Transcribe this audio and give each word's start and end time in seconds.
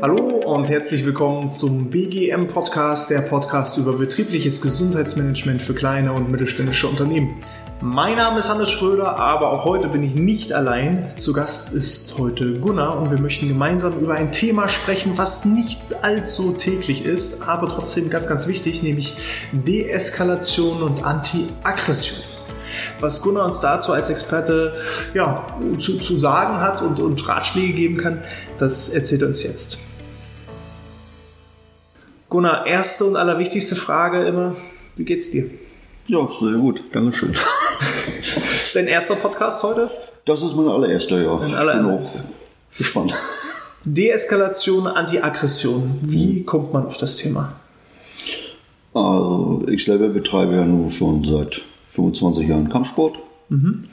Hallo 0.00 0.42
und 0.44 0.66
herzlich 0.66 1.04
willkommen 1.04 1.50
zum 1.50 1.90
BGM 1.90 2.46
Podcast, 2.46 3.10
der 3.10 3.22
Podcast 3.22 3.78
über 3.78 3.94
betriebliches 3.94 4.62
Gesundheitsmanagement 4.62 5.60
für 5.60 5.74
kleine 5.74 6.12
und 6.12 6.30
mittelständische 6.30 6.86
Unternehmen. 6.86 7.42
Mein 7.80 8.14
Name 8.14 8.38
ist 8.38 8.48
Hannes 8.48 8.70
Schröder, 8.70 9.18
aber 9.18 9.50
auch 9.50 9.64
heute 9.64 9.88
bin 9.88 10.04
ich 10.04 10.14
nicht 10.14 10.52
allein. 10.52 11.10
Zu 11.16 11.32
Gast 11.32 11.74
ist 11.74 12.16
heute 12.18 12.60
Gunnar 12.60 12.96
und 12.96 13.10
wir 13.10 13.18
möchten 13.18 13.48
gemeinsam 13.48 13.98
über 13.98 14.14
ein 14.14 14.30
Thema 14.30 14.68
sprechen, 14.68 15.18
was 15.18 15.44
nicht 15.44 16.04
allzu 16.04 16.52
täglich 16.52 17.04
ist, 17.04 17.48
aber 17.48 17.66
trotzdem 17.66 18.08
ganz, 18.08 18.28
ganz 18.28 18.46
wichtig, 18.46 18.84
nämlich 18.84 19.16
Deeskalation 19.50 20.84
und 20.84 21.04
Anti-Aggression. 21.04 22.31
Was 23.02 23.20
Gunnar 23.20 23.46
uns 23.46 23.58
dazu 23.58 23.92
als 23.92 24.10
Experte 24.10 24.74
ja, 25.12 25.44
zu, 25.80 25.98
zu 25.98 26.20
sagen 26.20 26.60
hat 26.60 26.82
und, 26.82 27.00
und 27.00 27.28
Ratschläge 27.28 27.72
geben 27.72 27.96
kann, 27.96 28.22
das 28.58 28.90
erzählt 28.90 29.22
er 29.22 29.28
uns 29.28 29.42
jetzt. 29.42 29.78
Gunnar, 32.28 32.64
erste 32.64 33.04
und 33.04 33.16
allerwichtigste 33.16 33.74
Frage 33.74 34.24
immer, 34.24 34.54
wie 34.94 35.04
geht's 35.04 35.32
dir? 35.32 35.50
Ja, 36.06 36.28
sehr 36.40 36.52
gut, 36.52 36.84
Dankeschön. 36.92 37.32
ist 38.64 38.76
dein 38.76 38.86
erster 38.86 39.16
Podcast 39.16 39.64
heute? 39.64 39.90
Das 40.24 40.40
ist 40.42 40.54
mein 40.54 40.68
allererster, 40.68 41.20
ja. 41.20 41.36
Dein 41.38 41.54
allererster. 41.54 42.20
Bin 42.20 42.28
auch 42.28 42.78
gespannt. 42.78 43.14
Deeskalation, 43.84 44.86
Anti-Aggression. 44.86 45.98
Wie 46.02 46.40
mhm. 46.40 46.46
kommt 46.46 46.72
man 46.72 46.86
auf 46.86 46.98
das 46.98 47.16
Thema? 47.16 47.54
Also, 48.94 49.64
ich 49.66 49.84
selber 49.84 50.08
betreibe 50.08 50.54
ja 50.54 50.64
nur 50.64 50.88
schon 50.92 51.24
seit 51.24 51.62
25 51.92 52.48
Jahren 52.48 52.70
Kampfsport. 52.70 53.18
Mhm. 53.50 53.84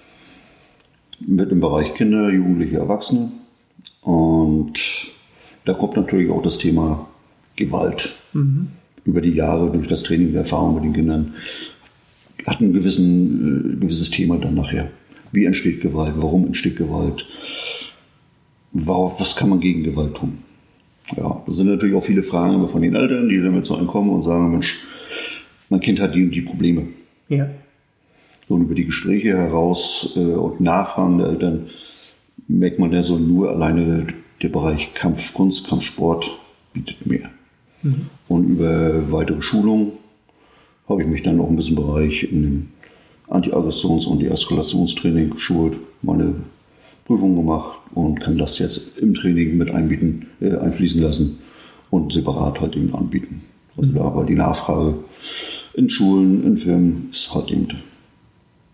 Mit 1.19 1.51
dem 1.51 1.59
Bereich 1.59 1.93
Kinder, 1.95 2.29
Jugendliche, 2.29 2.77
Erwachsene. 2.77 3.29
Und 4.01 4.79
da 5.65 5.73
kommt 5.73 5.97
natürlich 5.97 6.31
auch 6.31 6.41
das 6.41 6.57
Thema 6.57 7.07
Gewalt. 7.57 8.15
Mhm. 8.31 8.69
Über 9.03 9.19
die 9.19 9.31
Jahre, 9.33 9.69
durch 9.69 9.87
das 9.87 10.03
Training, 10.03 10.29
die 10.29 10.37
Erfahrung 10.37 10.75
mit 10.75 10.85
den 10.85 10.93
Kindern, 10.93 11.33
hat 12.47 12.61
ein 12.61 12.71
gewissen, 12.71 13.75
äh, 13.75 13.79
gewisses 13.81 14.09
Thema 14.11 14.37
dann 14.37 14.55
nachher. 14.55 14.89
Wie 15.33 15.43
entsteht 15.43 15.81
Gewalt? 15.81 16.13
Warum 16.15 16.47
entsteht 16.47 16.77
Gewalt? 16.77 17.25
Was 18.71 19.35
kann 19.35 19.49
man 19.49 19.59
gegen 19.59 19.83
Gewalt 19.83 20.15
tun? 20.15 20.37
Ja, 21.17 21.43
da 21.45 21.53
sind 21.53 21.67
natürlich 21.67 21.95
auch 21.95 22.03
viele 22.03 22.23
Fragen 22.23 22.65
von 22.67 22.81
den 22.81 22.95
Eltern, 22.95 23.27
die 23.27 23.41
damit 23.41 23.65
so 23.65 23.75
ankommen 23.75 24.11
und 24.11 24.23
sagen, 24.23 24.51
Mensch, 24.51 24.85
mein 25.69 25.81
Kind 25.81 25.99
hat 25.99 26.15
die 26.15 26.23
und 26.23 26.31
die 26.31 26.41
Probleme. 26.41 26.83
Ja. 27.27 27.49
Und 28.49 28.63
über 28.63 28.75
die 28.75 28.85
Gespräche 28.85 29.37
heraus 29.37 30.13
äh, 30.17 30.19
und 30.19 30.59
Nachfragen 30.59 31.19
der 31.19 31.27
Eltern 31.27 31.67
merkt 32.47 32.79
man 32.79 32.91
ja 32.91 33.03
so 33.03 33.17
nur 33.17 33.49
alleine 33.49 34.07
der 34.41 34.49
Bereich 34.49 34.93
Kampfkunst, 34.93 35.67
Kampfsport 35.67 36.37
bietet 36.73 37.05
mehr. 37.05 37.29
Mhm. 37.83 38.07
Und 38.27 38.49
über 38.49 39.11
weitere 39.11 39.41
Schulungen 39.41 39.91
habe 40.87 41.03
ich 41.03 41.07
mich 41.07 41.21
dann 41.21 41.39
auch 41.39 41.49
ein 41.49 41.55
bisschen 41.55 41.77
im 41.77 41.83
Bereich 41.83 42.23
in 42.23 42.41
dem 42.41 42.67
Anti-Aggressions- 43.27 44.07
und 44.07 44.21
Deeskalationstraining 44.21 45.29
geschult, 45.29 45.77
meine 46.01 46.33
Prüfung 47.05 47.35
gemacht 47.35 47.79
und 47.93 48.19
kann 48.19 48.37
das 48.37 48.57
jetzt 48.57 48.97
im 48.97 49.13
Training 49.13 49.57
mit 49.57 49.71
einbieten, 49.71 50.27
äh, 50.41 50.55
einfließen 50.55 51.01
lassen 51.01 51.39
und 51.91 52.11
separat 52.11 52.59
halt 52.59 52.75
eben 52.75 52.93
anbieten. 52.95 53.43
Also 53.77 53.91
da 53.91 54.15
war 54.15 54.25
die 54.25 54.35
Nachfrage 54.35 54.95
in 55.73 55.89
Schulen, 55.89 56.43
in 56.43 56.57
Firmen 56.57 57.09
ist 57.11 57.33
halt 57.33 57.51
eben 57.51 57.67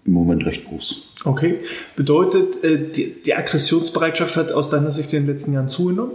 im 0.05 0.13
Moment 0.13 0.45
recht 0.45 0.65
groß. 0.65 1.07
Okay. 1.25 1.59
Bedeutet, 1.95 2.63
äh, 2.63 2.91
die, 2.91 3.21
die 3.23 3.33
Aggressionsbereitschaft 3.33 4.37
hat 4.37 4.51
aus 4.51 4.69
deiner 4.69 4.91
Sicht 4.91 5.11
in 5.13 5.23
den 5.23 5.27
letzten 5.27 5.53
Jahren 5.53 5.69
zugenommen? 5.69 6.13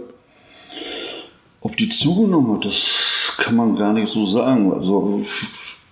Ob 1.59 1.77
die 1.77 1.89
zugenommen 1.89 2.55
hat, 2.55 2.65
das 2.65 3.35
kann 3.37 3.55
man 3.55 3.75
gar 3.75 3.93
nicht 3.93 4.11
so 4.11 4.25
sagen. 4.25 4.73
Also 4.73 5.23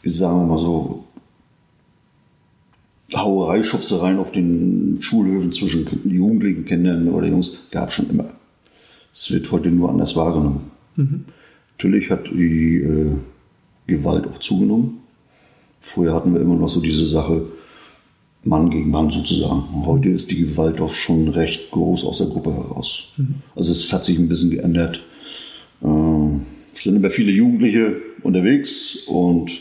sagen 0.03 0.39
wir 0.39 0.47
mal 0.47 0.57
so, 0.57 1.03
Hauerei, 3.13 3.63
Schubsereien 3.63 4.19
auf 4.19 4.31
den 4.31 4.97
Schulhöfen 5.01 5.51
zwischen 5.51 5.87
Jugendlichen, 6.05 6.65
Kindern 6.65 7.09
oder 7.09 7.27
Jungs 7.27 7.67
gab 7.71 7.89
es 7.89 7.95
schon 7.95 8.09
immer. 8.09 8.31
Es 9.11 9.31
wird 9.31 9.51
heute 9.51 9.69
nur 9.69 9.89
anders 9.89 10.15
wahrgenommen. 10.15 10.71
Mhm. 10.95 11.25
Natürlich 11.77 12.11
hat 12.11 12.27
die 12.27 12.77
äh, 12.77 13.11
Gewalt 13.87 14.27
auch 14.27 14.37
zugenommen. 14.37 14.99
Früher 15.81 16.13
hatten 16.13 16.33
wir 16.33 16.41
immer 16.41 16.55
noch 16.55 16.69
so 16.69 16.81
diese 16.81 17.07
Sache 17.07 17.45
Mann 18.43 18.69
gegen 18.69 18.89
Mann 18.89 19.09
sozusagen. 19.09 19.85
Heute 19.85 20.09
ist 20.09 20.31
die 20.31 20.37
Gewalt 20.37 20.79
doch 20.79 20.93
schon 20.93 21.27
recht 21.27 21.71
groß 21.71 22.05
aus 22.05 22.19
der 22.19 22.27
Gruppe 22.27 22.53
heraus. 22.53 23.09
Mhm. 23.17 23.35
Also 23.55 23.71
es 23.71 23.91
hat 23.91 24.05
sich 24.05 24.17
ein 24.17 24.29
bisschen 24.29 24.51
geändert. 24.51 25.01
Äh, 25.83 25.87
es 26.73 26.83
sind 26.83 26.95
immer 26.95 27.09
viele 27.09 27.31
Jugendliche 27.31 27.97
unterwegs 28.23 29.03
und 29.07 29.51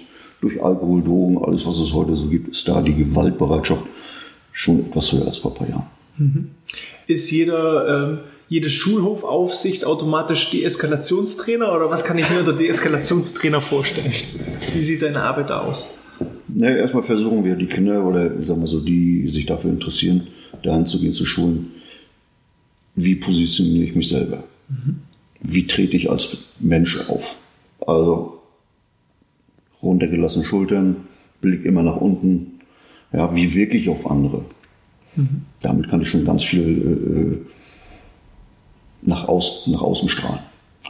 durch 0.41 0.62
Alkohol, 0.62 1.03
Drogen, 1.03 1.38
alles, 1.38 1.67
was 1.67 1.78
es 1.78 1.93
heute 1.93 2.15
so 2.15 2.28
gibt, 2.28 2.49
ist 2.49 2.69
da 2.69 2.81
die 2.81 2.94
Gewaltbereitschaft 2.94 3.84
schon 4.53 4.87
etwas 4.87 5.12
höher 5.12 5.27
als 5.27 5.38
vor 5.38 5.53
ein 5.53 5.56
paar 5.56 5.69
Jahren. 5.69 5.87
Mhm. 6.17 6.50
Ist 7.09 7.31
jeder, 7.31 8.11
ähm, 8.11 8.19
jede 8.49 8.71
Schulhofaufsicht 8.71 9.84
automatisch 9.84 10.50
Deeskalationstrainer 10.50 11.75
oder 11.75 11.91
was 11.91 12.05
kann 12.05 12.19
ich 12.19 12.31
mir 12.31 12.41
unter 12.41 12.53
Deeskalationstrainer 12.53 13.61
vorstellen? 13.61 14.12
Wie 14.75 14.83
sieht 14.83 15.03
deine 15.03 15.22
Arbeit 15.22 15.50
da 15.50 15.61
aus? 15.61 15.99
Naja, 16.49 16.77
erstmal 16.77 17.03
versuchen 17.03 17.45
wir 17.45 17.56
die 17.56 17.67
Kinder 17.67 18.05
oder 18.05 18.41
sagen 18.43 18.61
wir 18.61 18.67
so, 18.67 18.81
die 18.81 19.29
sich 19.29 19.47
dafür 19.47 19.71
interessieren, 19.71 20.29
dahin 20.62 20.87
zu 20.87 21.01
gehen, 21.01 21.12
zu 21.12 21.27
schulen. 21.27 21.73
Wie 22.95 23.15
positioniere 23.15 23.84
ich 23.84 23.95
mich 23.95 24.09
selber? 24.09 24.45
Mhm. 24.69 25.01
Wie 25.41 25.67
trete 25.67 25.97
ich 25.97 26.11
als 26.11 26.37
Mensch 26.59 27.09
auf? 27.09 27.43
Also 27.87 28.41
runtergelassene 29.83 30.45
Schultern, 30.45 30.97
Blick 31.41 31.65
immer 31.65 31.83
nach 31.83 31.97
unten. 31.97 32.61
Ja, 33.12 33.35
wie 33.35 33.55
wirke 33.55 33.77
ich 33.77 33.89
auf 33.89 34.11
andere? 34.11 34.45
Mhm. 35.15 35.43
Damit 35.62 35.89
kann 35.89 36.03
ich 36.03 36.09
schon 36.09 36.25
ganz 36.25 36.43
viel 36.43 37.43
äh, 37.45 37.49
nach, 39.03 39.29
außen, 39.29 39.73
nach 39.73 39.83
außen 39.83 40.09
strahlen. 40.09 40.41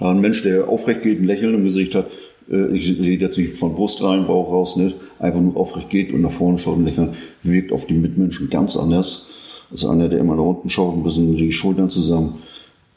ein 0.01 0.21
Mensch, 0.21 0.43
der 0.43 0.69
aufrecht 0.69 1.03
geht, 1.03 1.21
ein 1.21 1.25
Lächeln 1.25 1.55
im 1.55 1.65
Gesicht 1.65 1.95
hat, 1.95 2.07
äh, 2.07 2.28
ich 2.51 2.99
rede 2.99 3.25
jetzt 3.25 3.37
nicht 3.37 3.53
von 3.53 3.75
Brust 3.75 4.03
rein, 4.03 4.27
Bauch 4.27 4.51
raus, 4.51 4.77
nicht, 4.77 4.97
einfach 5.19 5.41
nur 5.41 5.57
aufrecht 5.57 5.91
geht 5.91 6.13
und 6.13 6.23
nach 6.23 6.31
vorne 6.31 6.59
schaut 6.59 6.77
und 6.77 6.85
lächelt, 6.85 7.15
wirkt 7.43 7.73
auf 7.73 7.87
die 7.87 7.95
Mitmenschen 7.95 8.49
ganz 8.49 8.77
anders 8.77 9.29
als 9.71 9.85
einer, 9.85 10.09
der 10.09 10.19
immer 10.19 10.35
nach 10.35 10.45
unten 10.45 10.71
schaut, 10.71 10.97
ein 10.97 11.03
bisschen 11.03 11.37
die 11.37 11.53
Schultern 11.53 11.91
zusammen, 11.91 12.37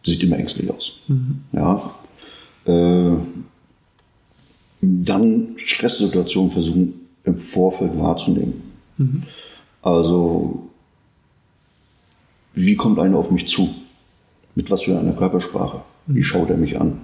sieht 0.04 0.24
immer 0.24 0.38
ängstlich 0.38 0.72
aus. 0.72 1.00
Mhm. 1.08 1.42
Ja, 1.52 1.92
äh, 2.66 3.18
dann 4.82 5.50
Stresssituationen 5.58 6.52
versuchen 6.52 6.94
im 7.24 7.38
Vorfeld 7.38 7.98
wahrzunehmen. 8.00 8.62
Mhm. 8.98 9.24
Also, 9.82 10.70
wie 12.54 12.76
kommt 12.76 13.00
einer 13.00 13.18
auf 13.18 13.32
mich 13.32 13.48
zu? 13.48 13.70
Mit 14.56 14.70
was 14.72 14.84
für 14.84 14.98
einer 14.98 15.14
Körpersprache? 15.14 15.82
Wie 16.08 16.20
mhm. 16.20 16.24
schaut 16.24 16.50
er 16.50 16.58
mich 16.58 16.80
an? 16.80 17.02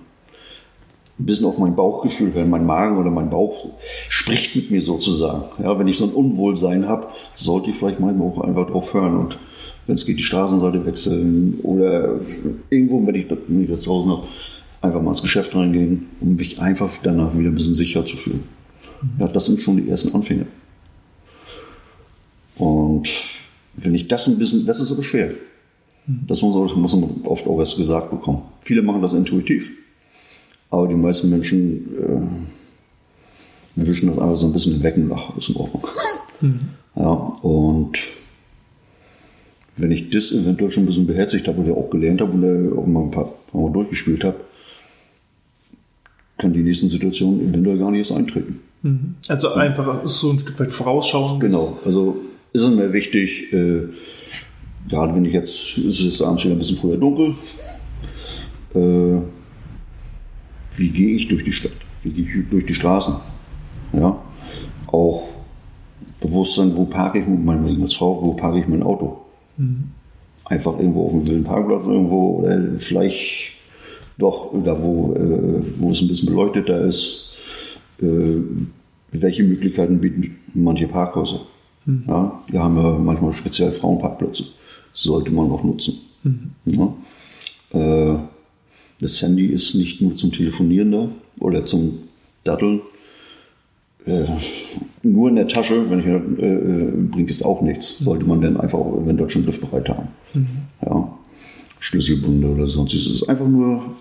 Ein 1.19 1.25
bisschen 1.25 1.45
auf 1.45 1.57
mein 1.57 1.75
Bauchgefühl 1.75 2.33
hören, 2.33 2.49
mein 2.49 2.65
Magen 2.65 2.97
oder 2.97 3.09
mein 3.09 3.29
Bauch 3.29 3.67
spricht 4.07 4.55
mit 4.55 4.69
mir 4.69 4.81
sozusagen. 4.81 5.45
Ja, 5.63 5.77
wenn 5.79 5.87
ich 5.87 5.97
so 5.97 6.05
ein 6.05 6.11
Unwohlsein 6.11 6.87
habe, 6.87 7.07
sollte 7.33 7.71
ich 7.71 7.77
vielleicht 7.77 7.99
meinen 7.99 8.19
Bauch 8.19 8.39
einfach 8.41 8.67
drauf 8.67 8.93
hören 8.93 9.17
und 9.17 9.39
wenn 9.87 9.95
es 9.95 10.05
geht, 10.05 10.19
die 10.19 10.23
Straßenseite 10.23 10.85
wechseln 10.85 11.59
oder 11.63 12.19
irgendwo, 12.69 13.05
wenn 13.07 13.15
ich, 13.15 13.27
wenn 13.47 13.63
ich 13.63 13.69
das 13.69 13.83
draußen 13.83 14.11
habe, 14.11 14.27
einfach 14.81 15.01
mal 15.01 15.11
ins 15.11 15.21
Geschäft 15.21 15.55
reingehen, 15.55 16.07
um 16.19 16.35
mich 16.35 16.59
einfach 16.59 16.91
danach 17.01 17.35
wieder 17.35 17.49
ein 17.49 17.55
bisschen 17.55 17.73
sicher 17.73 18.05
zu 18.05 18.17
fühlen. 18.17 18.43
Ja, 19.19 19.27
das 19.27 19.45
sind 19.45 19.59
schon 19.59 19.77
die 19.77 19.89
ersten 19.89 20.13
Anfänge. 20.13 20.45
Und 22.57 23.07
wenn 23.75 23.95
ich 23.95 24.07
das 24.07 24.27
ein 24.27 24.37
bisschen, 24.37 24.65
das 24.65 24.79
ist 24.79 24.91
aber 24.91 25.03
schwer. 25.03 25.31
Das 26.05 26.41
muss, 26.41 26.75
muss 26.75 26.95
man 26.95 27.21
oft 27.25 27.47
auch 27.47 27.59
erst 27.59 27.77
gesagt 27.77 28.11
bekommen. 28.11 28.43
Viele 28.61 28.81
machen 28.81 29.01
das 29.01 29.13
intuitiv, 29.13 29.71
aber 30.69 30.87
die 30.87 30.95
meisten 30.95 31.29
Menschen 31.29 32.45
äh, 33.75 33.85
wischen 33.85 34.09
das 34.09 34.17
einfach 34.17 34.35
so 34.35 34.47
ein 34.47 34.53
bisschen 34.53 34.81
weg 34.83 34.97
und 34.97 35.11
ach, 35.13 35.37
ist 35.37 35.49
in 35.49 35.55
Ordnung. 35.55 35.87
Mhm. 36.41 36.59
Ja, 36.95 37.11
und 37.41 37.97
wenn 39.77 39.91
ich 39.91 40.09
das 40.09 40.31
eventuell 40.31 40.71
schon 40.71 40.83
ein 40.83 40.87
bisschen 40.87 41.07
beherzigt 41.07 41.47
habe 41.47 41.61
oder 41.61 41.77
auch 41.77 41.89
gelernt 41.89 42.21
habe 42.21 42.33
oder 42.37 42.79
auch 42.79 42.87
mal 42.87 43.03
ein 43.03 43.11
paar, 43.11 43.31
paar 43.51 43.61
Mal 43.61 43.71
durchgespielt 43.71 44.23
habe, 44.23 44.37
kann 46.37 46.53
die 46.53 46.63
nächsten 46.63 46.89
Situationen 46.89 47.49
eventuell 47.49 47.77
gar 47.77 47.91
nicht 47.91 47.99
erst 47.99 48.11
eintreten. 48.11 48.59
Mhm. 48.81 49.15
Also 49.27 49.53
einfach 49.53 50.07
so 50.07 50.31
ein 50.31 50.39
Stück 50.39 50.59
weit 50.59 50.71
vorausschauen. 50.71 51.39
Genau, 51.39 51.77
also 51.85 52.17
ist 52.53 52.61
es 52.61 52.69
mir 52.69 52.93
wichtig, 52.93 53.51
äh, 53.53 53.87
gerade 54.89 55.15
wenn 55.15 55.25
ich 55.25 55.33
jetzt, 55.33 55.77
ist 55.77 55.99
es 56.01 56.21
abends 56.21 56.43
wieder 56.43 56.55
ein 56.55 56.59
bisschen 56.59 56.77
früher 56.77 56.97
dunkel, 56.97 57.35
äh, 58.73 59.21
wie 60.77 60.89
gehe 60.89 61.15
ich 61.15 61.27
durch 61.27 61.43
die 61.43 61.51
Stadt? 61.51 61.73
Wie 62.03 62.11
gehe 62.11 62.23
ich 62.23 62.49
durch 62.49 62.65
die 62.65 62.75
Straßen? 62.75 63.15
Ja, 63.93 64.17
auch 64.87 65.27
Bewusstsein, 66.21 66.75
wo 66.75 66.85
parke 66.85 67.19
ich 67.19 67.27
mit 67.27 67.43
meinem 67.43 67.87
Frau, 67.89 68.23
wo 68.23 68.33
parke 68.33 68.59
ich 68.59 68.67
mein 68.67 68.83
Auto? 68.83 69.17
Mhm. 69.57 69.89
einfach 70.45 70.77
irgendwo 70.77 71.07
auf 71.07 71.11
dem 71.11 71.27
wilden 71.27 71.43
Parkplatz 71.43 71.83
irgendwo 71.83 72.39
oder 72.39 72.61
vielleicht 72.77 73.49
doch 74.17 74.51
da, 74.63 74.81
wo, 74.81 75.13
äh, 75.13 75.61
wo 75.79 75.89
es 75.89 76.01
ein 76.01 76.07
bisschen 76.07 76.29
beleuchteter 76.29 76.81
ist, 76.81 77.33
äh, 78.01 78.37
welche 79.11 79.43
Möglichkeiten 79.43 79.99
bieten 79.99 80.35
manche 80.53 80.87
Parkhäuser. 80.87 81.41
Mhm. 81.85 82.03
Ja, 82.07 82.43
die 82.51 82.57
haben 82.57 82.77
ja 82.77 82.97
manchmal 82.97 83.33
speziell 83.33 83.71
Frauenparkplätze. 83.71 84.43
Sollte 84.93 85.31
man 85.31 85.51
auch 85.51 85.63
nutzen. 85.63 85.95
Mhm. 86.23 86.51
Ja. 86.65 86.93
Äh, 87.73 88.17
das 88.99 89.21
Handy 89.21 89.45
ist 89.47 89.75
nicht 89.75 90.01
nur 90.01 90.15
zum 90.15 90.31
Telefonieren 90.31 90.91
da 90.91 91.09
oder 91.39 91.65
zum 91.65 91.99
Datteln. 92.43 92.81
Äh, 94.05 94.25
nur 95.03 95.29
in 95.29 95.35
der 95.35 95.47
Tasche, 95.47 95.89
wenn 95.89 95.99
ich, 95.99 96.05
äh, 96.05 96.45
äh 96.45 96.91
bringt 97.11 97.29
es 97.29 97.43
auch 97.43 97.61
nichts. 97.61 97.99
Sollte 97.99 98.25
man 98.25 98.41
dann 98.41 98.57
einfach 98.57 98.79
wenn 98.79 99.17
dort 99.17 99.31
schon 99.31 99.43
griffbereit 99.43 99.89
haben. 99.89 100.07
Mhm. 100.33 100.47
Ja. 100.83 101.17
Schlüsselbunde 101.79 102.47
oder 102.47 102.67
sonst. 102.67 102.93
Es 102.93 103.07
ist 103.07 103.29
einfach 103.29 103.47
nur 103.47 103.95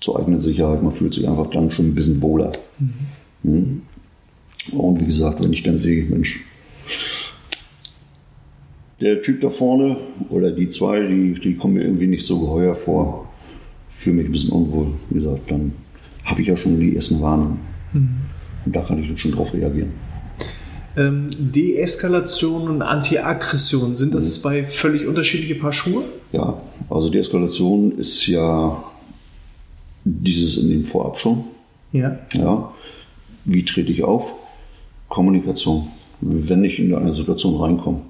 zur 0.00 0.18
eigenen 0.18 0.40
Sicherheit. 0.40 0.82
Man 0.82 0.92
fühlt 0.92 1.12
sich 1.12 1.28
einfach 1.28 1.50
dann 1.50 1.70
schon 1.70 1.88
ein 1.88 1.94
bisschen 1.94 2.22
wohler. 2.22 2.52
Mhm. 2.78 2.92
Mhm. 3.42 3.82
Und 4.72 5.00
wie 5.00 5.06
gesagt, 5.06 5.42
wenn 5.42 5.52
ich 5.52 5.62
dann 5.62 5.76
sehe, 5.76 6.04
Mensch, 6.04 6.44
der 9.00 9.22
Typ 9.22 9.40
da 9.42 9.50
vorne 9.50 9.96
oder 10.30 10.50
die 10.50 10.68
zwei, 10.68 11.06
die, 11.06 11.34
die 11.34 11.54
kommen 11.54 11.74
mir 11.74 11.84
irgendwie 11.84 12.06
nicht 12.06 12.26
so 12.26 12.40
geheuer 12.40 12.74
vor, 12.74 13.25
fühle 13.96 14.16
mich 14.16 14.26
ein 14.26 14.32
bisschen 14.32 14.50
unwohl. 14.50 14.88
Wie 15.10 15.14
gesagt, 15.14 15.50
dann 15.50 15.72
habe 16.24 16.42
ich 16.42 16.48
ja 16.48 16.56
schon 16.56 16.78
die 16.78 16.94
ersten 16.94 17.20
Warnungen. 17.20 17.58
Mhm. 17.92 18.08
Und 18.64 18.76
da 18.76 18.82
kann 18.82 19.00
ich 19.00 19.08
dann 19.08 19.16
schon 19.16 19.32
drauf 19.32 19.54
reagieren. 19.54 19.92
Ähm, 20.96 21.30
Deeskalation 21.38 22.68
und 22.68 22.82
Antiaggression, 22.82 23.94
sind 23.94 24.14
das 24.14 24.24
mhm. 24.24 24.40
zwei 24.40 24.64
völlig 24.64 25.06
unterschiedliche 25.06 25.54
Paar 25.54 25.72
Schuhe? 25.72 26.04
Ja, 26.32 26.60
also 26.88 27.10
Deeskalation 27.10 27.98
ist 27.98 28.26
ja 28.26 28.82
dieses 30.04 30.56
in 30.58 30.70
dem 30.70 30.84
Vorab 30.84 31.16
schon. 31.18 31.44
Ja. 31.92 32.18
ja. 32.32 32.72
Wie 33.44 33.64
trete 33.64 33.92
ich 33.92 34.04
auf? 34.04 34.34
Kommunikation. 35.08 35.88
Wenn 36.20 36.64
ich 36.64 36.78
in 36.78 36.94
eine 36.94 37.12
Situation 37.12 37.56
reinkomme, 37.56 38.02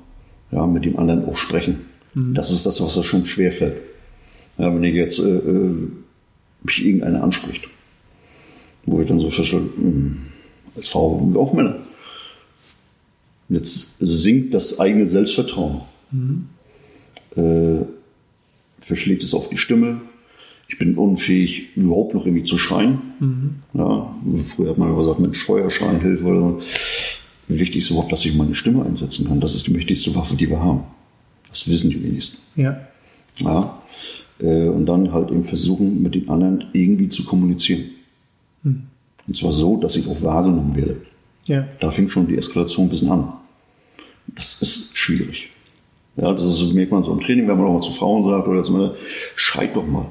ja, 0.52 0.66
mit 0.66 0.84
dem 0.84 0.98
anderen 0.98 1.26
auch 1.26 1.36
sprechen. 1.36 1.80
Mhm. 2.14 2.34
Das 2.34 2.50
ist 2.50 2.66
das, 2.66 2.80
was 2.82 2.94
da 2.94 3.02
schon 3.02 3.26
schwer 3.26 3.52
fällt. 3.52 3.76
Ja, 4.58 4.74
wenn 4.74 4.84
ich 4.84 4.94
jetzt 4.94 5.18
äh, 5.18 5.36
äh, 5.36 5.88
mich 6.62 6.84
irgendeiner 6.84 7.22
anspricht, 7.22 7.68
wo 8.84 9.00
ich 9.00 9.06
dann 9.06 9.20
so 9.20 9.30
feststelle, 9.30 9.68
hm, 9.76 10.18
als 10.76 10.88
Frau 10.88 11.32
auch 11.36 11.52
Männer. 11.52 11.76
Jetzt 13.48 13.98
sinkt 13.98 14.54
das 14.54 14.80
eigene 14.80 15.06
Selbstvertrauen. 15.06 15.82
Mhm. 16.10 16.46
Äh, 17.36 17.84
verschlägt 18.80 19.22
es 19.22 19.34
auf 19.34 19.48
die 19.48 19.58
Stimme. 19.58 20.00
Ich 20.68 20.78
bin 20.78 20.96
unfähig, 20.96 21.76
überhaupt 21.76 22.14
noch 22.14 22.26
irgendwie 22.26 22.44
zu 22.44 22.58
schreien. 22.58 22.98
Mhm. 23.20 23.50
Ja, 23.74 24.14
früher 24.42 24.70
hat 24.70 24.78
man 24.78 24.96
gesagt, 24.96 25.20
mit 25.20 25.36
Steuerschein 25.36 26.00
hilft 26.00 26.24
oder 26.24 26.40
so. 26.40 26.62
Wichtig 27.48 27.82
ist 27.82 27.90
überhaupt, 27.90 28.10
dass 28.10 28.24
ich 28.24 28.34
meine 28.34 28.56
Stimme 28.56 28.84
einsetzen 28.84 29.28
kann. 29.28 29.40
Das 29.40 29.54
ist 29.54 29.68
die 29.68 29.72
mächtigste 29.72 30.14
Waffe, 30.16 30.34
die 30.34 30.50
wir 30.50 30.60
haben. 30.60 30.84
Das 31.48 31.68
wissen 31.68 31.90
die 31.90 32.02
wenigsten. 32.02 32.38
Ja. 32.56 32.80
ja. 33.38 33.82
Äh, 34.40 34.68
und 34.68 34.86
dann 34.86 35.12
halt 35.12 35.30
eben 35.30 35.44
versuchen, 35.44 36.02
mit 36.02 36.14
den 36.14 36.28
anderen 36.28 36.64
irgendwie 36.72 37.08
zu 37.08 37.24
kommunizieren. 37.24 37.84
Mhm. 38.62 38.82
Und 39.26 39.36
zwar 39.36 39.52
so, 39.52 39.76
dass 39.76 39.96
ich 39.96 40.08
auch 40.08 40.22
wahrgenommen 40.22 40.76
werde. 40.76 40.96
Ja. 41.46 41.66
Da 41.80 41.90
fängt 41.90 42.10
schon 42.10 42.28
die 42.28 42.36
Eskalation 42.36 42.86
ein 42.86 42.90
bisschen 42.90 43.10
an. 43.10 43.32
Das 44.34 44.60
ist 44.62 44.96
schwierig. 44.96 45.50
Ja, 46.16 46.32
das 46.32 46.42
ist, 46.42 46.72
merkt 46.72 46.92
man 46.92 47.04
so 47.04 47.12
im 47.12 47.20
Training, 47.20 47.46
wenn 47.46 47.58
man 47.58 47.66
auch 47.66 47.74
mal 47.74 47.82
zu 47.82 47.92
Frauen 47.92 48.28
sagt 48.28 48.48
oder 48.48 48.62
zu 48.62 48.72
Männern, 48.72 48.94
schreit 49.34 49.76
doch 49.76 49.86
mal. 49.86 50.10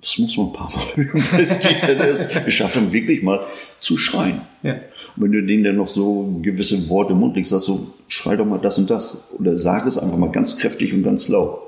Das 0.00 0.18
muss 0.18 0.36
man 0.36 0.48
ein 0.48 0.52
paar 0.52 0.70
Mal 0.70 0.82
üben. 1.02 1.24
Es 1.38 1.60
geht 1.60 1.80
ja 1.82 1.94
das, 1.94 2.44
geschafft 2.44 2.76
haben, 2.76 2.92
wirklich 2.92 3.22
mal 3.22 3.40
zu 3.80 3.96
schreien. 3.96 4.42
Ja. 4.62 4.74
Und 5.16 5.22
wenn 5.22 5.32
du 5.32 5.42
denen 5.42 5.64
dann 5.64 5.76
noch 5.76 5.88
so 5.88 6.38
gewisse 6.42 6.90
Worte 6.90 7.12
im 7.12 7.20
Mund 7.20 7.36
legst, 7.36 7.50
sagst 7.50 7.68
du, 7.68 7.86
schrei 8.08 8.36
doch 8.36 8.44
mal 8.44 8.58
das 8.58 8.76
und 8.76 8.90
das. 8.90 9.32
Oder 9.38 9.56
sag 9.56 9.86
es 9.86 9.96
einfach 9.96 10.18
mal 10.18 10.30
ganz 10.30 10.58
kräftig 10.58 10.92
und 10.92 11.04
ganz 11.04 11.28
laut. 11.28 11.58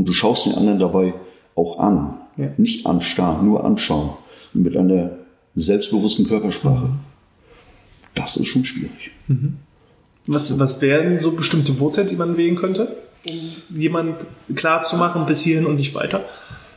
Und 0.00 0.08
du 0.08 0.14
schaust 0.14 0.46
den 0.46 0.54
anderen 0.54 0.78
dabei 0.78 1.12
auch 1.54 1.78
an. 1.78 2.14
Ja. 2.38 2.48
Nicht 2.56 2.86
anstarren, 2.86 3.44
nur 3.44 3.66
anschauen. 3.66 4.12
Mit 4.54 4.74
einer 4.74 5.10
selbstbewussten 5.54 6.26
Körpersprache. 6.26 6.86
Mhm. 6.86 7.00
Das 8.14 8.38
ist 8.38 8.46
schon 8.46 8.64
schwierig. 8.64 9.10
Mhm. 9.28 9.56
Was, 10.26 10.58
was 10.58 10.80
wären 10.80 11.18
so 11.18 11.32
bestimmte 11.32 11.78
Worte, 11.80 12.06
die 12.06 12.16
man 12.16 12.38
wählen 12.38 12.56
könnte, 12.56 12.96
um 13.28 13.78
jemand 13.78 14.24
klar 14.56 14.80
zu 14.84 14.96
machen, 14.96 15.26
bis 15.26 15.42
hierhin 15.42 15.66
und 15.66 15.76
nicht 15.76 15.94
weiter? 15.94 16.24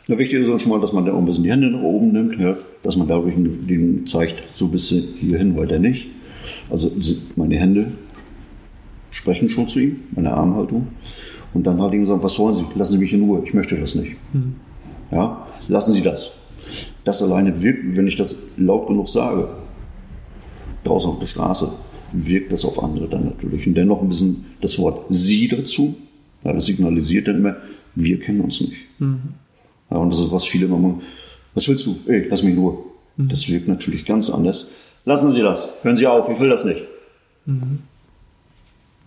Ja, 0.08 0.18
wichtig 0.18 0.42
ist 0.42 0.50
auch 0.50 0.60
schon 0.60 0.72
mal, 0.72 0.82
dass 0.82 0.92
man 0.92 1.06
da 1.06 1.14
auch 1.14 1.18
ein 1.18 1.26
bisschen 1.26 1.44
die 1.44 1.52
Hände 1.52 1.72
nach 1.72 1.82
oben 1.82 2.12
nimmt, 2.12 2.38
ja, 2.38 2.58
dass 2.84 2.98
man 2.98 3.08
dadurch 3.08 3.36
den 3.38 4.06
zeigt, 4.06 4.44
so 4.54 4.68
bist 4.68 4.92
du 4.92 4.96
hierhin, 4.96 5.56
weiter 5.56 5.80
nicht. 5.80 6.08
Also 6.70 6.92
meine 7.38 7.56
Hände 7.56 7.94
sprechen 9.12 9.48
schon 9.48 9.70
zu 9.70 9.80
ihm, 9.80 10.02
meine 10.12 10.34
Armhaltung. 10.34 10.90
Und 11.54 11.64
dann 11.66 11.82
halt 11.82 11.94
ihm 11.94 12.06
sagen, 12.06 12.24
was 12.24 12.38
wollen 12.40 12.56
Sie? 12.56 12.66
Lassen 12.76 12.94
Sie 12.94 13.00
mich 13.00 13.14
in 13.14 13.24
Ruhe, 13.24 13.44
ich 13.46 13.54
möchte 13.54 13.76
das 13.76 13.96
nicht. 13.96 14.16
Mhm. 14.34 14.56
Ja, 15.12 15.48
lassen 15.68 15.94
Sie 15.94 16.02
das. 16.02 16.32
Das 17.04 17.22
alleine 17.22 17.62
wirkt, 17.62 17.96
wenn 17.96 18.08
ich 18.08 18.16
das 18.16 18.38
laut 18.58 18.88
genug 18.88 19.10
sage, 19.10 19.50
draußen 20.84 21.10
auf 21.10 21.20
der 21.20 21.28
Straße, 21.28 21.72
wirkt 22.12 22.52
das 22.52 22.66
auf 22.66 22.82
andere 22.82 23.08
dann 23.08 23.26
natürlich. 23.26 23.68
Und 23.68 23.76
dennoch 23.76 24.02
ein 24.02 24.10
bisschen 24.10 24.46
das 24.62 24.80
Wort 24.80 25.06
Sie 25.10 25.48
dazu. 25.48 25.96
Ja, 26.44 26.54
das 26.54 26.66
signalisiert 26.66 27.28
dann 27.28 27.38
immer, 27.38 27.56
wir 27.96 28.20
kennen 28.20 28.42
uns 28.42 28.62
nicht. 28.62 28.74
Mhm. 29.00 29.20
Ja, 29.90 29.98
und 29.98 30.12
das 30.12 30.20
ist, 30.20 30.32
was 30.32 30.46
viele 30.46 30.66
immer 30.66 30.78
machen. 30.78 31.02
Was 31.54 31.68
willst 31.68 31.86
du? 31.86 31.96
Ey, 32.08 32.28
lass 32.30 32.44
mich 32.44 32.54
in 32.54 32.60
Ruhe. 32.60 32.78
Mhm. 33.18 33.30
Das 33.30 33.48
wirkt 33.50 33.68
natürlich 33.68 34.06
ganz 34.06 34.30
anders. 34.30 34.72
Lassen 35.06 35.32
Sie 35.32 35.42
das. 35.42 35.84
Hören 35.84 35.98
Sie 35.98 36.08
auf, 36.08 36.30
ich 36.30 36.40
will 36.40 36.50
das 36.50 36.66
nicht. 36.66 36.82
Mhm. 37.46 37.80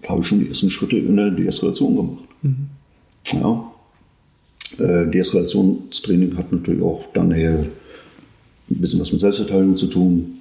Da 0.03 0.11
habe 0.11 0.21
ich 0.21 0.27
schon 0.27 0.41
die 0.41 0.49
ersten 0.49 0.71
Schritte 0.71 0.97
in 0.97 1.17
der 1.17 1.31
Deeskalation 1.31 1.97
gemacht. 1.97 2.25
Mhm. 2.43 2.69
Ja. 3.33 3.73
Äh, 4.79 5.11
Deeskalationstraining 5.11 6.37
hat 6.37 6.53
natürlich 6.53 6.83
auch 6.83 7.05
dann 7.12 7.33
eher 7.33 7.59
ein 7.59 8.81
bisschen 8.81 9.00
was 9.00 9.12
mit 9.12 9.21
Selbstverteidigung 9.21 9.77
zu 9.77 9.87
tun, 9.87 10.38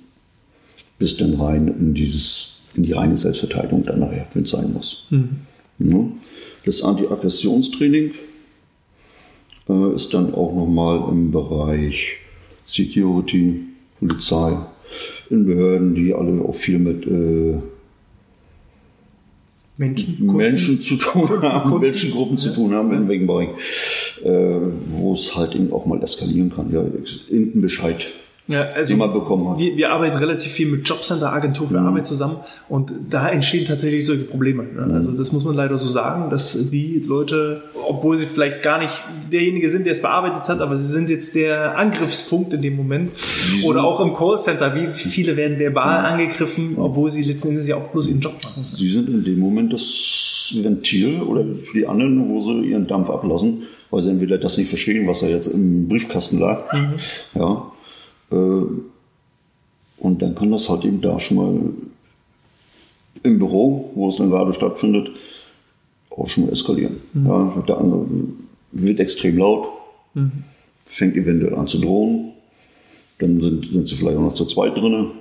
bis 0.97 1.18
dann 1.18 1.36
rein 1.36 1.68
in 1.68 1.94
dieses, 1.94 2.57
in 2.75 2.83
die 2.83 2.94
reine 2.94 3.18
Selbstverteidigung 3.18 3.83
dann 3.83 4.00
nachher, 4.00 4.27
wenn 4.33 4.44
es 4.44 4.51
sein 4.51 4.74
muss. 4.74 5.07
Mhm. 5.09 5.30
Ja. 5.80 6.06
Das 6.65 6.83
Anti-Aggressionstraining 6.83 8.12
äh, 9.69 9.95
ist 9.95 10.14
dann 10.14 10.33
auch 10.33 10.54
nochmal 10.56 11.09
im 11.11 11.31
Bereich 11.31 12.18
Security, 12.66 13.61
Polizei, 13.99 14.57
in 15.30 15.45
Behörden, 15.45 15.95
die 15.95 16.14
alle 16.14 16.42
auch 16.42 16.56
viel 16.56 16.80
mit 16.80 17.06
äh, 17.06 17.59
Menschen, 19.77 20.33
Menschen 20.35 20.79
zu 20.79 20.95
tun 20.95 21.41
haben, 21.41 21.79
Menschengruppen 21.79 22.37
zu 22.37 22.53
tun 22.53 22.73
haben, 22.73 22.94
in 22.94 23.27
Bereich, 23.27 23.49
äh, 24.23 24.29
wo 24.29 25.13
es 25.13 25.35
halt 25.35 25.55
eben 25.55 25.73
auch 25.73 25.85
mal 25.85 26.01
eskalieren 26.01 26.53
kann. 26.53 26.71
Ja, 26.71 26.83
irgendein 27.29 27.61
Bescheid 27.61 28.05
ja, 28.47 28.61
also 28.61 28.94
die 28.94 28.99
man 28.99 29.11
bekommen 29.11 29.49
hat. 29.49 29.59
Wir, 29.59 29.75
wir 29.75 29.90
arbeiten 29.90 30.18
relativ 30.18 30.52
viel 30.52 30.68
mit 30.68 30.87
Jobcenter, 30.87 31.33
Agentur 31.33 31.68
für 31.68 31.80
mhm. 31.80 31.87
Arbeit 31.87 32.06
zusammen 32.06 32.37
und 32.69 32.92
da 33.09 33.28
entstehen 33.30 33.66
tatsächlich 33.66 34.06
solche 34.06 34.23
Probleme. 34.23 34.64
Ne? 34.64 34.85
Mhm. 34.85 34.94
Also 34.94 35.11
das 35.14 35.31
muss 35.31 35.44
man 35.44 35.56
leider 35.56 35.78
so 35.78 35.87
sagen, 35.87 36.30
dass 36.30 36.69
die 36.69 37.04
Leute, 37.07 37.64
obwohl 37.87 38.16
sie 38.18 38.28
vielleicht 38.28 38.61
gar 38.61 38.80
nicht 38.80 38.94
derjenige 39.31 39.69
sind, 39.69 39.85
der 39.85 39.94
es 39.94 40.02
bearbeitet 40.02 40.47
hat, 40.47 40.61
aber 40.61 40.75
sie 40.75 40.92
sind 40.92 41.09
jetzt 41.09 41.33
der 41.33 41.78
Angriffspunkt 41.78 42.54
in 42.54 42.61
dem 42.61 42.75
Moment. 42.75 43.11
Wieso? 43.16 43.68
Oder 43.68 43.83
auch 43.83 43.99
im 43.99 44.14
Callcenter, 44.14 44.75
wie 44.75 44.87
viele 44.95 45.37
werden 45.37 45.57
verbal 45.57 46.02
mhm. 46.02 46.06
angegriffen, 46.06 46.78
obwohl 46.78 47.09
sie 47.09 47.23
letzten 47.23 47.49
Endes 47.49 47.68
ja 47.68 47.78
auch 47.78 47.90
bloß 47.90 48.09
ihren 48.09 48.19
Job 48.19 48.35
machen. 48.44 48.66
Sie 48.75 48.92
sind 48.92 49.09
in 49.09 49.23
dem 49.23 49.40
Moment 49.40 49.73
das 49.73 50.54
Ventil 50.61 51.21
oder 51.21 51.44
für 51.61 51.80
die 51.80 51.87
anderen, 51.87 52.30
wo 52.30 52.40
sie 52.42 52.69
ihren 52.69 52.85
Dampf 52.85 53.09
ablassen, 53.09 53.64
weil 53.90 54.02
sie 54.02 54.11
entweder 54.11 54.37
das 54.37 54.57
nicht 54.57 54.69
verstehen, 54.69 55.07
was 55.07 55.21
da 55.21 55.28
jetzt 55.28 55.47
im 55.47 55.87
Briefkasten 55.87 56.40
lag, 56.40 56.71
mhm. 56.71 56.94
ja, 57.33 57.71
und 58.29 60.21
dann 60.21 60.35
kann 60.35 60.51
das 60.51 60.69
halt 60.69 60.85
eben 60.85 61.01
da 61.01 61.19
schon 61.19 61.37
mal 61.37 61.59
im 63.23 63.39
Büro, 63.39 63.91
wo 63.95 64.09
es 64.09 64.17
dann 64.17 64.29
gerade 64.29 64.53
stattfindet, 64.53 65.11
auch 66.09 66.27
schon 66.27 66.45
mal 66.45 66.53
eskalieren. 66.53 66.97
Mhm. 67.13 67.25
Ja, 67.27 67.63
der 67.67 67.77
andere 67.77 68.05
wird 68.71 68.99
extrem 68.99 69.37
laut, 69.37 69.67
mhm. 70.13 70.31
fängt 70.85 71.15
eventuell 71.15 71.55
an 71.55 71.67
zu 71.67 71.79
drohen. 71.79 72.31
Dann 73.19 73.39
sind, 73.39 73.65
sind 73.65 73.87
sie 73.87 73.95
vielleicht 73.95 74.17
auch 74.17 74.23
noch 74.23 74.33
zu 74.33 74.45
zweit 74.45 74.75
drin. 74.75 75.11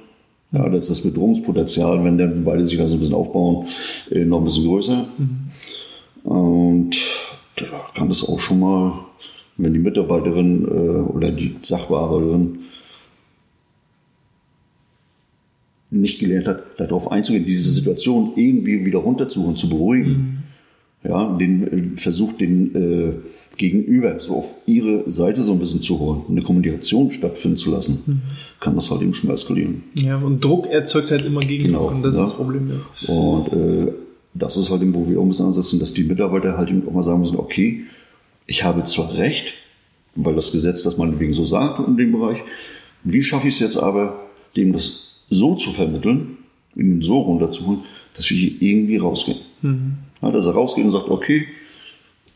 Ja, 0.52 0.68
das 0.68 0.88
ist 0.88 0.90
das 0.90 1.00
Bedrohungspotenzial, 1.02 2.04
wenn 2.04 2.18
dann 2.18 2.44
beide 2.44 2.64
sich 2.64 2.78
da 2.78 2.86
so 2.86 2.94
ein 2.94 3.00
bisschen 3.00 3.14
aufbauen, 3.14 3.66
äh, 4.10 4.24
noch 4.24 4.38
ein 4.38 4.44
bisschen 4.44 4.66
größer. 4.66 5.06
Mhm. 5.18 6.30
Und 6.30 6.96
da 7.56 7.64
kann 7.94 8.10
es 8.10 8.26
auch 8.26 8.40
schon 8.40 8.60
mal, 8.60 8.92
wenn 9.56 9.72
die 9.72 9.78
Mitarbeiterin 9.78 10.64
äh, 10.64 11.12
oder 11.12 11.30
die 11.30 11.56
Sachbearbeiterin 11.62 12.63
nicht 16.00 16.18
gelernt 16.18 16.46
hat, 16.46 16.62
darauf 16.78 17.10
einzugehen, 17.10 17.44
diese 17.44 17.70
Situation 17.70 18.32
irgendwie 18.36 18.84
wieder 18.84 18.98
runterzuholen, 18.98 19.56
zu 19.56 19.68
beruhigen. 19.68 20.42
ja, 21.04 21.36
den 21.36 21.94
äh, 21.94 21.96
versucht 21.96 22.40
den 22.40 22.74
äh, 22.74 23.12
Gegenüber 23.56 24.18
so 24.18 24.36
auf 24.36 24.54
ihre 24.66 25.08
Seite 25.08 25.42
so 25.42 25.52
ein 25.52 25.58
bisschen 25.58 25.80
zu 25.80 26.00
holen, 26.00 26.22
eine 26.28 26.42
Kommunikation 26.42 27.10
stattfinden 27.10 27.56
zu 27.56 27.70
lassen, 27.70 28.02
mhm. 28.06 28.22
kann 28.60 28.74
das 28.74 28.90
halt 28.90 29.02
eben 29.02 29.14
schon 29.14 29.30
eskalieren. 29.30 29.84
Ja, 29.94 30.16
und 30.16 30.44
Druck 30.44 30.66
erzeugt 30.66 31.10
halt 31.10 31.24
immer 31.24 31.40
Gegendruck 31.40 31.90
genau, 31.90 31.96
und 31.96 32.02
das 32.02 32.16
ja. 32.16 32.24
ist 32.24 32.30
das 32.30 32.36
Problem. 32.36 32.70
Ja. 32.70 33.14
Und 33.14 33.52
äh, 33.52 33.92
das 34.34 34.56
ist 34.56 34.70
halt 34.70 34.82
eben, 34.82 34.94
wo 34.94 35.08
wir 35.08 35.18
auch 35.18 35.22
ein 35.22 35.28
bisschen 35.28 35.46
ansetzen, 35.46 35.78
dass 35.78 35.92
die 35.92 36.04
Mitarbeiter 36.04 36.56
halt 36.56 36.70
eben 36.70 36.86
auch 36.88 36.92
mal 36.92 37.02
sagen 37.02 37.20
müssen, 37.20 37.36
okay, 37.36 37.84
ich 38.46 38.64
habe 38.64 38.82
zwar 38.82 39.14
recht, 39.16 39.54
weil 40.16 40.34
das 40.34 40.52
Gesetz 40.52 40.82
das 40.82 40.96
meinetwegen 40.96 41.32
so 41.32 41.44
sagt 41.44 41.86
in 41.86 41.96
dem 41.96 42.12
Bereich, 42.12 42.38
wie 43.04 43.22
schaffe 43.22 43.48
ich 43.48 43.54
es 43.54 43.60
jetzt 43.60 43.76
aber, 43.76 44.20
dem 44.56 44.72
das 44.72 45.13
so 45.34 45.54
zu 45.54 45.70
vermitteln, 45.70 46.38
ihn 46.76 47.02
so 47.02 47.20
runterzuholen, 47.20 47.80
dass 48.14 48.28
wir 48.30 48.36
hier 48.36 48.52
irgendwie 48.60 48.96
rausgehen. 48.96 49.38
Mhm. 49.62 49.94
Ja, 50.22 50.30
dass 50.30 50.46
er 50.46 50.52
rausgeht 50.52 50.84
und 50.84 50.92
sagt, 50.92 51.08
okay, 51.08 51.46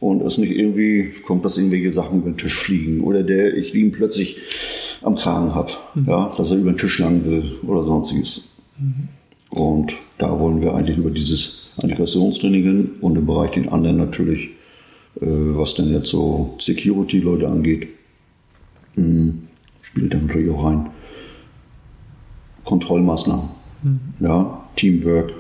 und 0.01 0.23
es 0.23 0.39
nicht 0.39 0.53
irgendwie 0.53 1.13
kommt, 1.27 1.45
dass 1.45 1.57
irgendwelche 1.57 1.91
Sachen 1.91 2.19
über 2.19 2.31
den 2.31 2.37
Tisch 2.37 2.57
fliegen 2.57 3.01
oder 3.01 3.23
der 3.23 3.57
ich 3.57 3.75
ihn 3.75 3.91
plötzlich 3.91 4.37
am 5.03 5.17
Kragen 5.17 5.55
habe, 5.55 5.73
mhm. 5.95 6.07
ja, 6.07 6.33
dass 6.37 6.51
er 6.51 6.59
über 6.59 6.73
den 6.73 6.79
Tisch 6.79 6.99
lang 6.99 7.25
will 7.25 7.57
oder 7.67 7.83
sonstiges. 7.83 8.57
Mhm. 8.79 9.09
Und 9.51 9.95
da 10.19 10.39
wollen 10.39 10.61
wir 10.61 10.75
eigentlich 10.75 10.99
über 10.99 11.11
dieses 11.11 11.73
Antigrationstraining 11.83 12.91
und 13.01 13.17
im 13.17 13.27
Bereich 13.27 13.53
den 13.53 13.69
anderen 13.69 13.97
natürlich, 13.97 14.51
äh, 15.21 15.27
was 15.27 15.75
denn 15.75 15.93
jetzt 15.93 16.11
so 16.11 16.57
Security-Leute 16.59 17.49
angeht, 17.49 17.89
mh, 18.95 19.05
hm, 19.05 19.43
spielt 19.81 20.13
da 20.13 20.19
natürlich 20.19 20.51
auch 20.51 20.65
rein. 20.65 20.91
Kontrollmaßnahmen, 22.69 23.49
mhm. 23.83 24.01
ja, 24.21 24.63
Teamwork. 24.77 25.33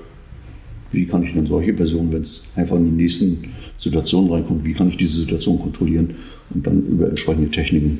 Wie 0.90 1.04
kann 1.04 1.23
ich 1.23 1.35
denn 1.35 1.44
solche 1.44 1.75
Personen, 1.75 2.11
wenn 2.11 2.23
es 2.23 2.49
einfach 2.56 2.76
in 2.76 2.87
die 2.87 3.02
nächsten 3.02 3.44
Situationen 3.76 4.32
reinkommt, 4.32 4.64
wie 4.64 4.73
kann 4.73 4.88
ich 4.88 4.97
diese 4.97 5.20
Situation 5.20 5.61
kontrollieren 5.61 6.14
und 6.49 6.66
dann 6.66 6.87
über 6.87 7.11
entsprechende 7.11 7.50
Techniken, 7.50 7.99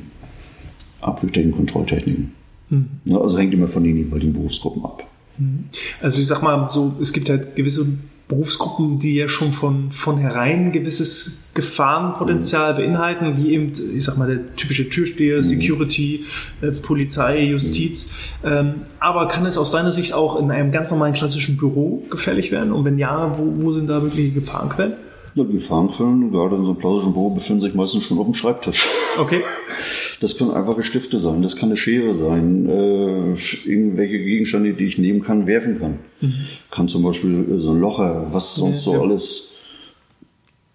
Abwürgtechniken, 1.01 1.55
Kontrolltechniken. 1.55 2.31
Mhm. 2.71 2.87
Ja, 3.05 3.17
also 3.19 3.37
hängt 3.37 3.53
immer 3.53 3.67
von 3.67 3.83
den 3.83 3.97
jeweiligen 3.97 4.33
Berufsgruppen 4.33 4.83
ab. 4.83 5.07
Mhm. 5.37 5.65
Also 6.01 6.19
ich 6.19 6.27
sag 6.27 6.41
mal 6.41 6.67
so, 6.71 6.95
es 6.99 7.13
gibt 7.13 7.29
halt 7.29 7.55
gewisse 7.55 7.99
Berufsgruppen, 8.29 8.99
die 8.99 9.15
ja 9.15 9.27
schon 9.27 9.51
von, 9.51 9.91
von 9.91 10.19
herein 10.19 10.71
gewisses 10.71 11.51
Gefahrenpotenzial 11.55 12.75
beinhalten, 12.75 13.37
wie 13.37 13.53
eben, 13.53 13.71
ich 13.71 14.05
sag 14.05 14.17
mal, 14.17 14.27
der 14.27 14.55
typische 14.55 14.87
Türsteher, 14.87 15.37
mhm. 15.37 15.41
Security, 15.41 16.25
äh, 16.61 16.71
Polizei, 16.71 17.41
Justiz. 17.41 18.15
Ähm, 18.43 18.75
aber 18.99 19.27
kann 19.29 19.47
es 19.47 19.57
aus 19.57 19.71
deiner 19.71 19.91
Sicht 19.91 20.13
auch 20.13 20.39
in 20.39 20.51
einem 20.51 20.71
ganz 20.71 20.91
normalen 20.91 21.15
klassischen 21.15 21.57
Büro 21.57 22.03
gefährlich 22.11 22.51
werden? 22.51 22.71
Und 22.71 22.85
wenn 22.85 22.99
ja, 22.99 23.35
wo, 23.35 23.63
wo 23.63 23.71
sind 23.71 23.87
da 23.87 24.03
wirkliche 24.03 24.31
Gefahrenquellen? 24.31 24.93
Ja, 25.33 25.43
die 25.43 25.53
Gefahrenquellen, 25.53 26.31
gerade 26.31 26.55
in 26.55 26.63
so 26.63 26.69
einem 26.69 26.79
klassischen 26.79 27.13
Büro, 27.13 27.31
befinden 27.31 27.61
sich 27.61 27.73
meistens 27.73 28.03
schon 28.03 28.19
auf 28.19 28.25
dem 28.25 28.35
Schreibtisch. 28.35 28.87
Okay. 29.19 29.41
Das 30.19 30.37
können 30.37 30.51
einfache 30.51 30.83
Stifte 30.83 31.17
sein, 31.17 31.41
das 31.41 31.55
kann 31.55 31.69
eine 31.69 31.77
Schere 31.77 32.13
sein, 32.13 32.67
äh, 32.67 33.69
irgendwelche 33.69 34.19
Gegenstände, 34.19 34.73
die 34.73 34.85
ich 34.85 34.97
nehmen 34.97 35.23
kann, 35.23 35.47
werfen 35.47 35.79
kann. 35.79 35.99
Mhm. 36.19 36.45
Kann 36.71 36.87
zum 36.89 37.03
Beispiel 37.03 37.55
äh, 37.55 37.59
so 37.59 37.71
ein 37.71 37.79
Locher, 37.79 38.27
was 38.31 38.55
sonst 38.55 38.77
ja, 38.77 38.83
so 38.83 38.93
ja. 38.93 39.01
alles. 39.01 39.55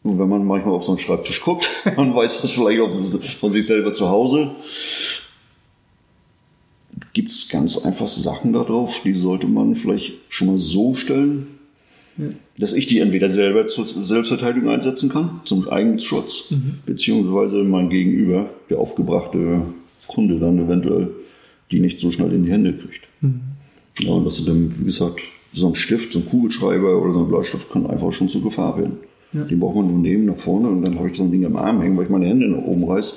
Wenn 0.03 0.29
man 0.29 0.45
manchmal 0.45 0.75
auf 0.75 0.85
so 0.85 0.93
einen 0.93 0.99
Schreibtisch 0.99 1.43
guckt, 1.43 1.69
man 1.97 2.15
weiß 2.15 2.43
das 2.43 2.53
vielleicht 2.53 2.81
auch 2.81 2.91
von 3.41 3.53
sich 3.53 3.67
selber 3.67 3.93
zu 3.93 4.09
Hause. 4.09 4.51
Gibt 7.13 7.31
es 7.31 7.49
ganz 7.49 7.85
einfach 7.85 8.09
Sachen 8.09 8.53
darauf, 8.53 9.03
die 9.03 9.15
sollte 9.15 9.47
man 9.47 9.75
vielleicht 9.75 10.15
schon 10.29 10.49
mal 10.49 10.59
so 10.59 10.95
stellen, 10.95 11.59
dass 12.59 12.73
ich 12.73 12.87
die 12.87 13.01
entweder 13.01 13.29
selber 13.29 13.67
zur 13.67 13.87
Selbstverteidigung 13.87 14.71
einsetzen 14.71 15.09
kann, 15.09 15.41
zum 15.45 15.69
Eigenschutz, 15.69 16.53
mhm. 16.53 16.75
beziehungsweise 16.87 17.65
mein 17.65 17.91
Gegenüber, 17.91 18.51
der 18.71 18.79
aufgebrachte 18.79 19.63
Kunde 20.07 20.39
dann 20.39 20.59
eventuell, 20.59 21.11
die 21.71 21.81
nicht 21.81 21.99
so 21.99 22.11
schnell 22.11 22.33
in 22.33 22.45
die 22.45 22.53
Hände 22.53 22.73
kriegt. 22.73 23.03
Mhm. 23.21 23.41
Ja, 24.01 24.13
und 24.13 24.25
das 24.25 24.39
ist 24.39 24.49
dann, 24.49 24.73
wie 24.79 24.85
gesagt, 24.85 25.23
so 25.53 25.69
ein 25.69 25.75
Stift, 25.75 26.13
so 26.13 26.21
ein 26.21 26.27
Kugelschreiber 26.27 27.01
oder 27.01 27.13
so 27.13 27.21
ein 27.21 27.29
Bleistift 27.29 27.71
kann 27.71 27.87
einfach 27.87 28.13
schon 28.13 28.29
zur 28.29 28.43
Gefahr 28.43 28.77
werden. 28.79 28.99
Ja. 29.33 29.45
Den 29.45 29.59
braucht 29.59 29.77
man 29.77 29.89
nur 29.89 29.99
nehmen 29.99 30.27
nach 30.27 30.37
vorne 30.37 30.69
und 30.69 30.83
dann 30.83 30.99
habe 30.99 31.11
ich 31.11 31.17
so 31.17 31.25
ein 31.25 31.33
Ding 31.33 31.45
am 31.45 31.57
Arm 31.57 31.81
hängen, 31.81 31.97
weil 31.97 32.05
ich 32.05 32.11
meine 32.11 32.27
Hände 32.27 32.49
nach 32.49 32.63
oben 32.63 32.85
reiß, 32.85 33.17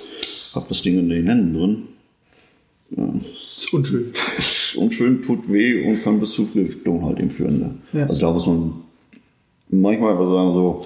habe 0.53 0.65
das 0.69 0.81
Ding 0.81 0.97
in 0.97 1.09
den 1.09 1.27
Händen 1.27 1.53
drin. 1.53 1.83
Ja. 2.95 3.13
Das 3.13 3.63
ist 3.63 3.73
unschön. 3.73 4.05
Ist 4.37 4.75
unschön, 4.75 5.21
tut 5.21 5.51
weh 5.51 5.87
und 5.87 6.03
kann 6.03 6.19
bis 6.19 6.31
zu 6.31 6.45
Vergiftung 6.45 7.03
halt 7.05 7.19
eben 7.19 7.29
führen. 7.29 7.59
Ne? 7.59 7.75
Ja. 7.93 8.05
Also 8.05 8.21
da 8.21 8.33
muss 8.33 8.45
man 8.45 8.73
manchmal 9.69 10.11
einfach 10.11 10.29
sagen 10.29 10.53
so, 10.53 10.85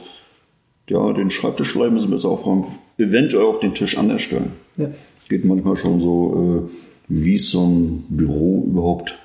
ja, 0.89 1.13
den 1.13 1.29
Schreibtisch 1.29 1.71
vielleicht 1.71 1.93
müssen 1.93 2.09
wir 2.09 2.15
besser 2.15 2.29
aufräumen, 2.29 2.65
eventuell 2.97 3.45
auch 3.45 3.59
den 3.59 3.73
Tisch 3.73 3.97
anders 3.97 4.21
stellen. 4.21 4.51
Ja. 4.77 4.91
Geht 5.29 5.45
manchmal 5.45 5.77
schon 5.77 6.01
so, 6.01 6.69
äh, 6.69 6.75
wie 7.07 7.35
ist 7.35 7.49
so 7.51 7.65
ein 7.65 8.03
Büro 8.09 8.65
überhaupt 8.67 9.17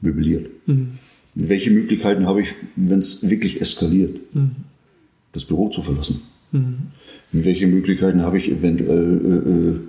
möbliert. 0.00 0.48
Mhm. 0.66 0.98
Welche 1.34 1.70
Möglichkeiten 1.70 2.26
habe 2.26 2.42
ich, 2.42 2.54
wenn 2.76 2.98
es 3.00 3.28
wirklich 3.28 3.60
eskaliert, 3.60 4.16
mhm. 4.34 4.52
das 5.32 5.44
Büro 5.44 5.68
zu 5.68 5.82
verlassen? 5.82 6.22
Mhm. 6.52 6.92
Welche 7.32 7.66
Möglichkeiten 7.66 8.22
habe 8.22 8.38
ich 8.38 8.48
eventuell 8.48 9.80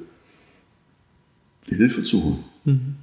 äh, 1.69 1.73
äh, 1.73 1.75
Hilfe 1.77 2.03
zu 2.03 2.23
holen? 2.23 2.39
Mhm. 2.65 2.95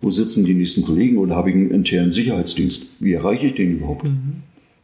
Wo 0.00 0.10
sitzen 0.10 0.44
die 0.44 0.54
nächsten 0.54 0.82
Kollegen 0.82 1.18
oder 1.18 1.36
habe 1.36 1.50
ich 1.50 1.56
einen 1.56 1.70
internen 1.70 2.10
Sicherheitsdienst? 2.10 2.86
Wie 3.00 3.12
erreiche 3.12 3.46
ich 3.46 3.54
den 3.54 3.76
überhaupt? 3.76 4.04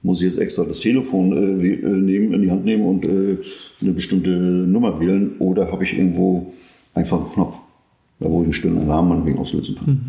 Muss 0.02 0.20
ich 0.20 0.26
jetzt 0.26 0.38
extra 0.38 0.64
das 0.64 0.80
Telefon 0.80 1.32
äh, 1.32 1.68
äh, 1.68 1.88
nehmen, 1.88 2.32
in 2.32 2.42
die 2.42 2.50
Hand 2.50 2.64
nehmen 2.64 2.84
und 2.84 3.04
äh, 3.04 3.38
eine 3.82 3.92
bestimmte 3.92 4.30
Nummer 4.30 5.00
wählen 5.00 5.32
oder 5.38 5.72
habe 5.72 5.84
ich 5.84 5.96
irgendwo 5.96 6.52
einfach 6.94 7.20
einen 7.20 7.32
Knopf, 7.32 7.58
da 8.20 8.30
wo 8.30 8.40
ich 8.40 8.44
einen 8.44 8.52
stillen 8.52 8.78
Alarm 8.78 9.08
meinetwegen 9.08 9.38
auslösen 9.38 9.74
kann. 9.74 9.86
Mhm. 9.86 10.00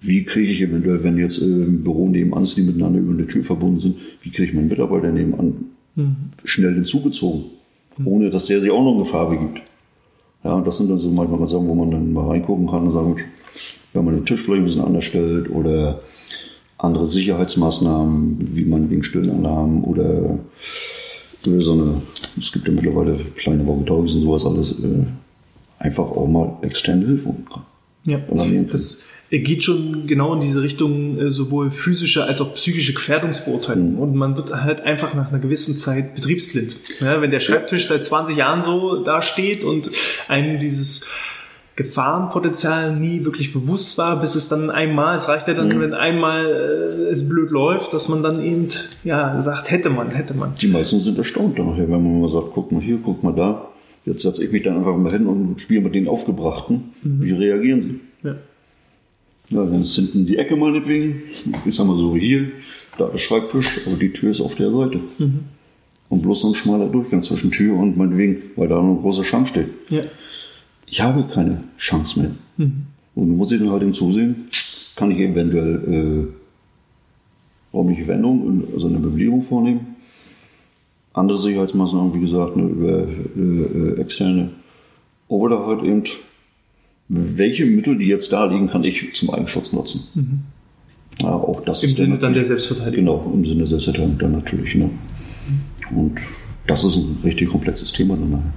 Wie 0.00 0.24
kriege 0.24 0.52
ich 0.52 0.60
eventuell, 0.60 1.02
wenn 1.04 1.18
jetzt 1.18 1.42
äh, 1.42 1.44
im 1.44 1.82
Büro 1.82 2.08
nebenan 2.08 2.44
ist, 2.44 2.56
die 2.56 2.62
miteinander 2.62 2.98
über 2.98 3.12
eine 3.12 3.26
Tür 3.26 3.44
verbunden 3.44 3.80
sind, 3.80 3.96
wie 4.22 4.30
kriege 4.30 4.48
ich 4.48 4.54
meinen 4.54 4.68
Mitarbeiter 4.68 5.12
nebenan 5.12 5.66
mhm. 5.94 6.16
schnell 6.44 6.74
hinzugezogen, 6.74 7.44
mhm. 7.98 8.06
ohne 8.06 8.30
dass 8.30 8.46
der 8.46 8.60
sich 8.60 8.70
auch 8.70 8.84
noch 8.84 8.94
eine 8.94 9.04
Farbe 9.04 9.36
gibt. 9.38 9.62
Ja, 10.44 10.54
und 10.54 10.66
das 10.66 10.78
sind 10.78 10.88
dann 10.88 10.98
so 10.98 11.10
manchmal 11.10 11.46
Sachen, 11.48 11.66
wo 11.66 11.74
man 11.74 11.90
dann 11.90 12.12
mal 12.12 12.28
reingucken 12.28 12.66
kann 12.66 12.86
und 12.86 12.92
sagen, 12.92 13.16
wenn 13.92 14.04
man 14.04 14.14
den 14.14 14.24
Tisch 14.24 14.42
vielleicht 14.42 14.62
ein 14.62 14.64
bisschen 14.64 14.84
anders 14.84 15.04
stellt 15.04 15.50
oder 15.50 16.00
andere 16.78 17.06
Sicherheitsmaßnahmen, 17.06 18.54
wie 18.54 18.64
man 18.64 18.90
wegen 18.90 19.02
Stillenalarm 19.02 19.84
oder 19.84 20.38
so 21.42 21.72
eine, 21.72 22.02
es 22.38 22.52
gibt 22.52 22.66
ja 22.66 22.74
mittlerweile 22.74 23.16
kleine 23.36 23.66
Walkie-Talkies 23.66 24.14
und 24.16 24.22
sowas 24.22 24.44
alles, 24.44 24.72
äh, 24.72 25.06
einfach 25.78 26.04
auch 26.04 26.26
mal 26.26 26.58
externe 26.62 27.06
Hilfe 27.06 27.34
kann. 27.50 27.62
Ja, 28.04 28.20
das 28.70 29.08
geht 29.30 29.64
schon 29.64 30.06
genau 30.06 30.34
in 30.34 30.40
diese 30.40 30.62
Richtung, 30.62 31.18
äh, 31.18 31.30
sowohl 31.30 31.70
physische 31.70 32.24
als 32.24 32.40
auch 32.40 32.54
psychische 32.54 32.94
Gefährdungsbeurteilung. 32.94 33.94
Mhm. 33.94 33.98
Und 33.98 34.14
man 34.14 34.36
wird 34.36 34.52
halt 34.62 34.82
einfach 34.82 35.14
nach 35.14 35.28
einer 35.28 35.40
gewissen 35.40 35.76
Zeit 35.76 36.14
betriebsblind. 36.14 36.76
Ja, 37.00 37.20
wenn 37.20 37.30
der 37.30 37.40
Schreibtisch 37.40 37.86
seit 37.86 38.04
20 38.04 38.36
Jahren 38.36 38.62
so 38.62 39.02
da 39.02 39.22
steht 39.22 39.64
und 39.64 39.90
einem 40.28 40.60
dieses 40.60 41.08
Gefahrenpotenzial 41.76 42.98
nie 42.98 43.26
wirklich 43.26 43.52
bewusst 43.52 43.98
war, 43.98 44.18
bis 44.18 44.34
es 44.34 44.48
dann 44.48 44.70
einmal, 44.70 45.14
es 45.16 45.28
reicht 45.28 45.46
ja 45.46 45.52
dann, 45.52 45.68
mhm. 45.68 45.80
wenn 45.80 45.94
einmal 45.94 46.46
äh, 46.46 47.10
es 47.10 47.28
blöd 47.28 47.50
läuft, 47.50 47.92
dass 47.92 48.08
man 48.08 48.22
dann 48.22 48.42
eben 48.42 48.68
ja 49.04 49.38
sagt, 49.40 49.70
hätte 49.70 49.90
man, 49.90 50.10
hätte 50.10 50.32
man. 50.32 50.54
Die 50.54 50.68
meisten 50.68 51.00
sind 51.00 51.18
erstaunt 51.18 51.58
nachher, 51.58 51.90
wenn 51.90 52.02
man 52.02 52.22
mal 52.22 52.30
sagt, 52.30 52.48
guck 52.54 52.72
mal 52.72 52.80
hier, 52.80 52.98
guck 53.04 53.22
mal 53.22 53.34
da. 53.34 53.68
Jetzt 54.06 54.22
setze 54.22 54.42
ich 54.42 54.52
mich 54.52 54.62
dann 54.62 54.78
einfach 54.78 54.96
mal 54.96 55.12
hin 55.12 55.26
und 55.26 55.60
spiele 55.60 55.82
mit 55.82 55.94
den 55.94 56.08
Aufgebrachten. 56.08 56.94
Mhm. 57.02 57.22
Wie 57.22 57.32
reagieren 57.32 57.82
sie? 57.82 58.00
Ja. 58.22 58.36
Ja, 59.50 59.64
dann 59.64 59.82
ist 59.82 59.94
hinten 59.94 60.26
die 60.26 60.38
Ecke 60.38 60.56
meinetwegen, 60.56 61.22
ich 61.66 61.74
sag 61.74 61.86
mal 61.86 61.96
so 61.96 62.14
wie 62.14 62.20
hier, 62.20 62.48
da 62.98 63.08
ist 63.08 63.20
Schreibtisch, 63.20 63.82
aber 63.86 63.96
die 63.96 64.12
Tür 64.12 64.30
ist 64.30 64.40
auf 64.40 64.54
der 64.54 64.70
Seite. 64.70 64.98
Mhm. 65.18 65.40
Und 66.08 66.22
bloß 66.22 66.40
so 66.40 66.48
ein 66.48 66.54
schmaler 66.54 66.88
Durchgang 66.88 67.20
zwischen 67.20 67.50
Tür 67.50 67.76
und 67.76 67.96
meinetwegen, 67.96 68.42
weil 68.56 68.68
da 68.68 68.80
eine 68.80 68.96
große 68.96 69.24
Schrank 69.24 69.48
steht. 69.48 69.68
Ja 69.90 70.00
ich 70.86 71.00
habe 71.00 71.24
keine 71.32 71.64
Chance 71.76 72.20
mehr. 72.20 72.30
Mhm. 72.56 72.86
Und 73.14 73.36
muss 73.36 73.50
ich 73.50 73.58
dann 73.58 73.70
halt 73.70 73.82
eben 73.82 73.94
zusehen, 73.94 74.48
kann 74.94 75.10
ich 75.10 75.18
eventuell 75.18 76.28
äh, 77.72 77.76
räumliche 77.76 78.04
Veränderungen, 78.04 78.64
also 78.72 78.88
eine 78.88 78.98
Möblierung 78.98 79.42
vornehmen. 79.42 79.96
Andere 81.12 81.38
Sicherheitsmaßnahmen, 81.38 82.14
wie 82.14 82.20
gesagt, 82.20 82.56
ne, 82.56 82.64
über 82.64 83.96
äh, 83.96 84.00
externe. 84.00 84.50
Oder 85.28 85.66
halt 85.66 85.82
eben, 85.82 86.04
welche 87.08 87.64
Mittel, 87.64 87.96
die 87.98 88.06
jetzt 88.06 88.32
da 88.32 88.44
liegen, 88.46 88.68
kann 88.68 88.84
ich 88.84 89.14
zum 89.14 89.30
Eigenschutz 89.30 89.72
nutzen. 89.72 90.02
Mhm. 90.14 90.40
Ja, 91.18 91.30
auch 91.30 91.62
das 91.62 91.82
Im 91.82 91.94
Sinne 91.94 92.18
dann 92.18 92.34
der 92.34 92.44
Selbstverteidigung. 92.44 93.06
Genau, 93.06 93.30
im 93.32 93.44
Sinne 93.44 93.60
der 93.60 93.68
Selbstverteidigung 93.68 94.18
dann 94.18 94.32
natürlich. 94.32 94.74
Ne? 94.74 94.90
Mhm. 95.90 95.98
Und 95.98 96.20
das 96.66 96.84
ist 96.84 96.96
ein 96.96 97.18
richtig 97.24 97.48
komplexes 97.48 97.92
Thema 97.92 98.16
dann 98.16 98.30
nachher. 98.30 98.52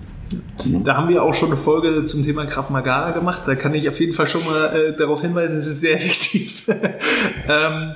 Da 0.84 0.96
haben 0.98 1.10
wir 1.10 1.24
auch 1.24 1.34
schon 1.34 1.50
eine 1.50 1.58
Folge 1.58 2.06
zum 2.06 2.24
Thema 2.24 2.46
Krav 2.46 2.70
Maga 2.70 3.12
gemacht. 3.12 3.44
Da 3.46 3.56
kann 3.56 3.74
ich 3.74 3.90
auf 3.90 4.00
jeden 4.00 4.14
Fall 4.14 4.28
schon 4.28 4.46
mal 4.46 4.76
äh, 4.76 4.98
darauf 4.98 5.22
hinweisen, 5.22 5.58
es 5.58 5.68
ist 5.68 5.82
sehr 5.82 5.96
effektiv. 5.96 6.68
ähm, 7.48 7.96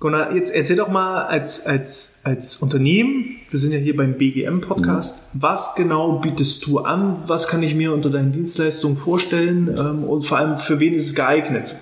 Gunnar, 0.00 0.34
jetzt 0.34 0.52
erzähl 0.52 0.76
doch 0.76 0.88
mal 0.88 1.26
als, 1.26 1.64
als, 1.66 2.22
als 2.24 2.56
Unternehmen, 2.56 3.36
wir 3.48 3.60
sind 3.60 3.70
ja 3.70 3.78
hier 3.78 3.96
beim 3.96 4.14
BGM-Podcast, 4.14 5.34
mhm. 5.34 5.42
was 5.42 5.76
genau 5.76 6.18
bietest 6.18 6.66
du 6.66 6.80
an? 6.80 7.22
Was 7.26 7.46
kann 7.46 7.62
ich 7.62 7.76
mir 7.76 7.92
unter 7.92 8.10
deinen 8.10 8.32
Dienstleistungen 8.32 8.96
vorstellen? 8.96 9.72
Ähm, 9.78 10.02
und 10.02 10.22
vor 10.22 10.38
allem, 10.38 10.58
für 10.58 10.80
wen 10.80 10.94
ist 10.94 11.06
es 11.06 11.14
geeignet? 11.14 11.76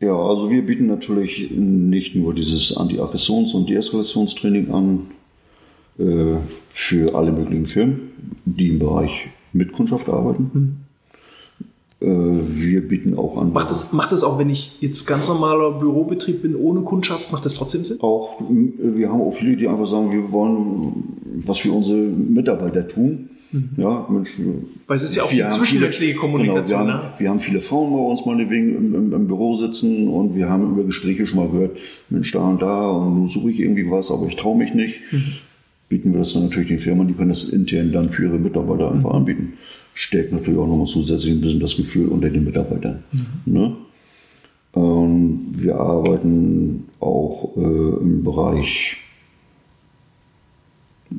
Ja, 0.00 0.16
also 0.16 0.48
wir 0.50 0.64
bieten 0.64 0.86
natürlich 0.86 1.50
nicht 1.50 2.14
nur 2.14 2.32
dieses 2.32 2.74
Anti-Aggressions- 2.76 3.54
und 3.54 3.68
Deeskalationstraining 3.68 4.72
an 4.72 5.10
für 5.96 7.14
alle 7.14 7.30
möglichen 7.30 7.66
Firmen, 7.66 8.00
die 8.44 8.68
im 8.68 8.78
Bereich 8.80 9.28
Mitkundschaft 9.52 10.08
arbeiten. 10.08 10.50
Mhm. 10.52 10.84
Äh, 12.00 12.06
wir 12.06 12.86
bieten 12.86 13.16
auch 13.16 13.38
an. 13.38 13.52
Macht 13.52 13.70
das, 13.70 13.92
macht 13.92 14.12
das 14.12 14.22
auch, 14.22 14.38
wenn 14.38 14.50
ich 14.50 14.80
jetzt 14.80 15.06
ganz 15.06 15.28
normaler 15.28 15.78
Bürobetrieb 15.78 16.42
bin, 16.42 16.54
ohne 16.54 16.82
Kundschaft, 16.82 17.32
macht 17.32 17.44
das 17.44 17.54
trotzdem 17.54 17.84
Sinn? 17.84 17.98
Auch, 18.00 18.40
wir 18.48 19.08
haben 19.10 19.20
auch 19.20 19.30
viele, 19.30 19.56
die 19.56 19.68
einfach 19.68 19.86
sagen, 19.86 20.12
wir 20.12 20.30
wollen 20.32 21.04
was 21.46 21.58
für 21.58 21.72
unsere 21.72 21.98
Mitarbeiter 21.98 22.86
tun. 22.86 23.30
Mhm. 23.52 23.70
Ja, 23.76 24.06
Mensch, 24.10 24.40
Weil 24.86 24.96
es 24.96 25.04
ist 25.04 25.14
ja 25.14 25.22
auch 25.22 25.30
die 25.30 25.44
zwischenmenschliche 25.48 26.16
Kommunikation. 26.16 26.80
Genau, 26.80 26.92
wir, 26.92 26.94
haben, 26.94 27.06
ne? 27.06 27.12
wir 27.18 27.30
haben 27.30 27.40
viele 27.40 27.60
Frauen 27.60 27.92
bei 27.92 27.98
uns 27.98 28.26
meinetwegen 28.26 28.76
im, 28.76 28.94
im, 28.94 29.12
im, 29.12 29.26
Büro 29.28 29.56
sitzen 29.56 30.08
und 30.08 30.34
wir 30.34 30.50
haben 30.50 30.72
über 30.72 30.82
Gespräche 30.82 31.26
schon 31.26 31.38
mal 31.38 31.48
gehört, 31.48 31.76
Mensch, 32.10 32.32
da 32.32 32.40
und 32.40 32.60
da 32.60 32.90
und 32.90 33.14
nun 33.14 33.28
suche 33.28 33.52
ich 33.52 33.60
irgendwie 33.60 33.88
was, 33.90 34.10
aber 34.10 34.26
ich 34.26 34.36
traue 34.36 34.58
mich 34.58 34.74
nicht. 34.74 35.00
Mhm. 35.12 35.34
Bieten 35.94 36.12
wir 36.12 36.18
das 36.18 36.32
dann 36.32 36.44
natürlich 36.44 36.68
den 36.68 36.78
Firmen, 36.80 37.06
die 37.06 37.14
können 37.14 37.30
das 37.30 37.44
intern 37.44 37.92
dann 37.92 38.10
für 38.10 38.24
ihre 38.24 38.38
Mitarbeiter 38.38 38.90
einfach 38.90 39.10
mhm. 39.10 39.16
anbieten 39.16 39.52
stärkt 39.94 40.32
natürlich 40.32 40.58
auch 40.58 40.66
nochmal 40.66 40.86
zusätzlich 40.86 41.32
ein 41.32 41.40
bisschen 41.40 41.60
das 41.60 41.76
Gefühl 41.76 42.08
unter 42.08 42.28
den 42.28 42.44
Mitarbeitern. 42.44 43.04
Mhm. 43.12 43.52
Ne? 43.52 43.76
Ähm, 44.74 45.40
wir 45.52 45.76
arbeiten 45.76 46.84
auch 46.98 47.56
äh, 47.56 48.02
im 48.02 48.24
Bereich 48.24 48.96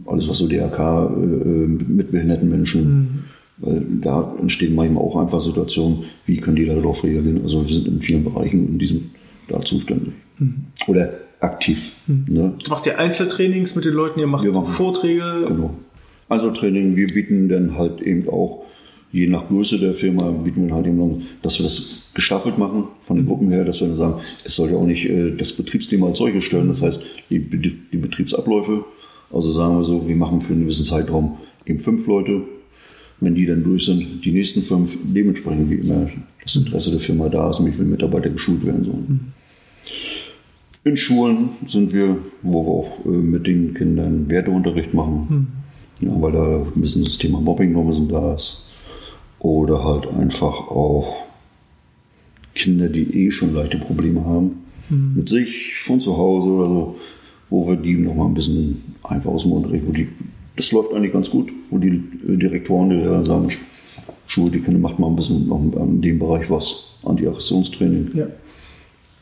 alles, 0.06 0.28
was 0.28 0.40
so 0.40 0.48
DRK 0.48 1.10
äh, 1.10 1.68
mit 1.68 2.12
behinderten 2.12 2.50
Menschen, 2.50 2.84
mhm. 2.86 3.20
weil 3.58 3.86
da 4.02 4.36
entstehen 4.42 4.76
manchmal 4.76 5.04
auch 5.04 5.16
einfach 5.16 5.42
Situationen, 5.42 6.04
wie 6.26 6.38
können 6.38 6.58
die 6.58 6.66
darauf 6.66 7.04
reagieren. 7.04 7.42
Also 7.44 7.66
wir 7.66 7.74
sind 7.74 7.88
in 7.88 8.02
vielen 8.02 8.26
Bereichen 8.26 8.68
in 8.68 8.78
diesem 8.78 9.12
da 9.48 9.62
zuständig. 9.62 10.14
Mhm. 10.38 10.66
Oder 10.88 11.14
aktiv. 11.40 11.94
Mhm. 12.08 12.26
Ne? 12.28 12.54
Macht 12.70 12.86
ihr 12.86 13.00
Einzeltrainings 13.00 13.76
mit 13.76 13.86
den 13.86 13.94
Leuten, 13.94 14.20
ihr 14.20 14.28
macht 14.28 14.46
Vorträge? 14.68 15.46
Genau. 15.48 15.76
Also 16.28 16.50
Training, 16.52 16.96
wir 16.96 17.08
bieten 17.08 17.50
dann 17.50 17.78
halt 17.78 18.02
eben 18.02 18.28
auch, 18.30 18.64
je 19.12 19.28
nach 19.28 19.48
Größe 19.48 19.80
der 19.80 19.94
Firma, 19.94 20.32
bieten 20.32 20.68
wir 20.68 20.74
halt 20.74 20.88
eben, 20.88 20.98
noch, 20.98 21.22
dass 21.42 21.60
wir 21.60 21.64
das 21.64 22.10
gestaffelt 22.14 22.58
machen 22.58 22.86
von 23.02 23.18
den 23.18 23.26
mhm. 23.26 23.30
Gruppen 23.30 23.52
her, 23.52 23.64
dass 23.64 23.82
wir 23.82 23.88
dann 23.88 23.98
sagen, 23.98 24.22
es 24.44 24.56
sollte 24.56 24.76
auch 24.76 24.86
nicht 24.86 25.06
äh, 25.06 25.36
das 25.36 25.54
Betriebsthema 25.54 26.08
als 26.08 26.18
solches 26.18 26.44
stellen, 26.44 26.68
das 26.68 26.82
heißt 26.82 27.04
die, 27.30 27.40
die 27.40 27.98
Betriebsabläufe. 27.98 28.86
Also 29.32 29.52
sagen 29.52 29.78
wir 29.78 29.84
so, 29.84 30.08
wir 30.08 30.16
machen 30.16 30.42
für 30.42 30.54
einen 30.54 30.64
gewissen 30.64 30.86
Zeitraum 30.86 31.38
eben 31.66 31.80
fünf 31.80 32.08
Leute. 32.08 32.42
Wenn 33.22 33.34
die 33.34 33.46
dann 33.46 33.64
durch 33.64 33.86
sind, 33.86 34.26
die 34.26 34.32
nächsten 34.32 34.62
fünf, 34.62 34.98
dementsprechend 35.04 35.70
wie 35.70 35.76
immer 35.76 36.10
das 36.44 36.56
Interesse 36.58 36.92
der 36.92 37.00
Firma 37.00 37.30
da 37.30 37.50
ist, 37.50 37.66
wie 37.66 37.72
viele 37.72 37.86
Mitarbeiter 37.86 38.30
geschult 38.30 38.66
werden 38.66 38.84
sollen. 38.84 39.06
Mhm. 39.08 39.20
In 40.86 40.96
Schulen 40.96 41.50
sind 41.68 41.92
wir, 41.94 42.18
wo 42.42 42.64
wir 42.64 42.72
auch 42.72 43.06
äh, 43.06 43.10
mit 43.10 43.46
den 43.46 43.74
Kindern 43.74 44.30
Werteunterricht 44.30 44.94
machen. 44.94 45.28
Mhm 45.30 45.48
ja, 46.02 46.10
weil 46.22 46.32
da 46.32 46.58
ein 46.58 46.82
bisschen 46.82 47.04
das 47.04 47.18
Thema 47.18 47.40
Mobbing 47.40 47.72
noch 47.72 47.82
ein 47.82 47.88
bisschen 47.88 48.10
da 48.10 48.36
ist. 48.36 48.68
Oder 49.40 49.84
halt 49.84 50.08
einfach 50.08 50.68
auch 50.70 51.26
Kinder, 52.54 52.90
die 52.90 53.26
eh 53.26 53.32
schon 53.32 53.54
leichte 53.54 53.78
Probleme 53.78 54.24
haben, 54.26 54.64
mhm. 54.90 55.14
mit 55.16 55.30
sich 55.30 55.76
von 55.80 56.00
zu 56.00 56.18
Hause 56.18 56.50
oder 56.50 56.68
so, 56.68 56.96
wo 57.50 57.68
wir 57.68 57.76
die 57.76 57.98
noch 57.98 58.16
mal 58.16 58.26
ein 58.26 58.34
bisschen 58.34 58.96
einfach 59.04 59.32
aus 59.32 59.44
dem 59.44 59.52
Unterricht, 59.52 59.86
wo 59.86 59.92
die, 59.92 60.08
das 60.56 60.72
läuft 60.72 60.94
eigentlich 60.94 61.14
ganz 61.14 61.30
gut, 61.30 61.52
wo 61.70 61.78
die 61.78 62.02
Direktoren 62.24 62.90
die 62.90 63.26
sagen, 63.26 63.50
Schule, 64.28 64.52
die 64.52 64.62
Kinder 64.62 64.80
macht 64.80 64.98
mal 64.98 65.08
ein 65.08 65.16
bisschen 65.16 65.48
noch 65.48 65.60
in 65.60 66.02
dem 66.02 66.18
Bereich 66.18 66.50
was, 66.50 66.98
Anti-Aggressionstraining. 67.04 68.12
Ja. 68.16 68.28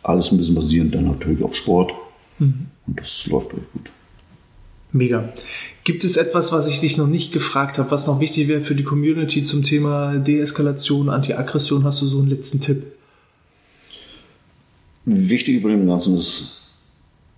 Alles 0.04 0.32
ein 0.32 0.38
bisschen 0.38 0.56
basierend 0.56 0.94
dann 0.94 1.08
natürlich 1.08 1.44
auf 1.44 1.56
Sport. 1.56 1.94
Mhm. 2.40 2.68
Und 2.88 3.00
das 3.00 3.26
läuft 3.28 3.54
echt 3.54 3.72
gut. 3.74 3.92
Mega. 4.92 5.34
Gibt 5.84 6.04
es 6.04 6.18
etwas, 6.18 6.52
was 6.52 6.68
ich 6.68 6.80
dich 6.80 6.98
noch 6.98 7.08
nicht 7.08 7.34
gefragt 7.34 7.78
habe, 7.78 7.90
was 7.90 8.06
noch 8.08 8.20
wichtig 8.20 8.48
wäre 8.48 8.62
für 8.62 8.76
die 8.76 8.84
Community 8.84 9.44
zum 9.44 9.64
Thema 9.64 10.18
Deeskalation, 10.18 11.10
Anti-Aggression? 11.10 11.84
Hast 11.84 12.02
du 12.02 12.06
so 12.06 12.20
einen 12.20 12.30
letzten 12.30 12.62
Tipp? 12.62 12.84
Wichtig 15.06 15.64
bei 15.64 15.70
dem 15.70 15.88
Ganzen 15.88 16.16
ist, 16.16 16.74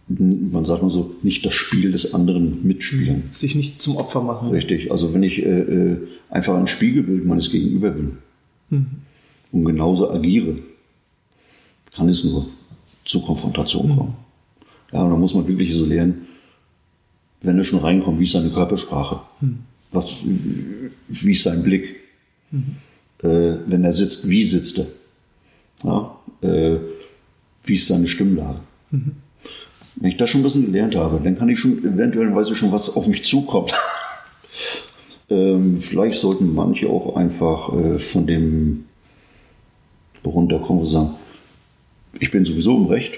man 0.07 0.65
sagt 0.65 0.83
mal 0.83 0.91
so, 0.91 1.15
nicht 1.23 1.45
das 1.45 1.53
Spiel 1.53 1.91
des 1.91 2.13
anderen 2.13 2.65
mitspielen. 2.67 3.23
Sich 3.31 3.55
nicht 3.55 3.81
zum 3.81 3.95
Opfer 3.95 4.21
machen. 4.21 4.49
Richtig. 4.49 4.91
Also 4.91 5.13
wenn 5.13 5.23
ich 5.23 5.39
äh, 5.43 5.59
äh 5.59 5.97
einfach 6.29 6.55
ein 6.55 6.67
Spiegelbild 6.67 7.25
meines 7.25 7.49
Gegenüber 7.49 7.91
bin 7.91 8.17
mhm. 8.69 8.87
und 9.51 9.65
genauso 9.65 10.11
agiere, 10.11 10.57
kann 11.95 12.09
es 12.09 12.23
nur 12.23 12.49
zur 13.05 13.23
Konfrontation 13.23 13.95
kommen. 13.95 14.15
Ja, 14.91 15.03
und 15.03 15.11
da 15.11 15.15
muss 15.15 15.33
man 15.33 15.47
wirklich 15.47 15.73
so 15.73 15.85
lernen, 15.85 16.27
wenn 17.41 17.57
er 17.57 17.63
schon 17.63 17.79
reinkommt, 17.79 18.19
wie 18.19 18.23
ist 18.25 18.33
seine 18.33 18.49
Körpersprache? 18.49 19.21
Hm. 19.39 19.59
Was, 19.91 20.15
wie 21.07 21.31
ist 21.31 21.43
sein 21.43 21.63
Blick? 21.63 21.95
Mhm. 22.51 22.77
Äh, 23.23 23.57
wenn 23.67 23.83
er 23.83 23.93
sitzt, 23.93 24.29
wie 24.29 24.43
sitzt 24.43 24.79
er? 24.79 24.85
Ja, 25.83 26.19
äh, 26.41 26.79
wie 27.63 27.75
ist 27.75 27.87
seine 27.87 28.07
Stimmlage? 28.07 28.59
Mhm. 28.91 29.11
Wenn 29.97 30.11
ich 30.11 30.17
das 30.17 30.29
schon 30.29 30.41
ein 30.41 30.43
bisschen 30.43 30.65
gelernt 30.65 30.95
habe, 30.95 31.21
dann 31.23 31.37
kann 31.37 31.49
ich 31.49 31.59
schon 31.59 31.79
eventuell 31.79 32.35
weiß 32.35 32.49
ich 32.49 32.57
schon, 32.57 32.71
was 32.71 32.95
auf 32.95 33.07
mich 33.07 33.23
zukommt. 33.23 33.73
ähm, 35.29 35.79
vielleicht 35.79 36.19
sollten 36.19 36.53
manche 36.53 36.89
auch 36.89 37.15
einfach 37.15 37.73
äh, 37.73 37.99
von 37.99 38.27
dem 38.27 38.85
runterkommen 40.25 40.83
und 40.83 40.89
sagen, 40.89 41.15
ich 42.19 42.31
bin 42.31 42.45
sowieso 42.45 42.77
im 42.77 42.85
Recht 42.85 43.13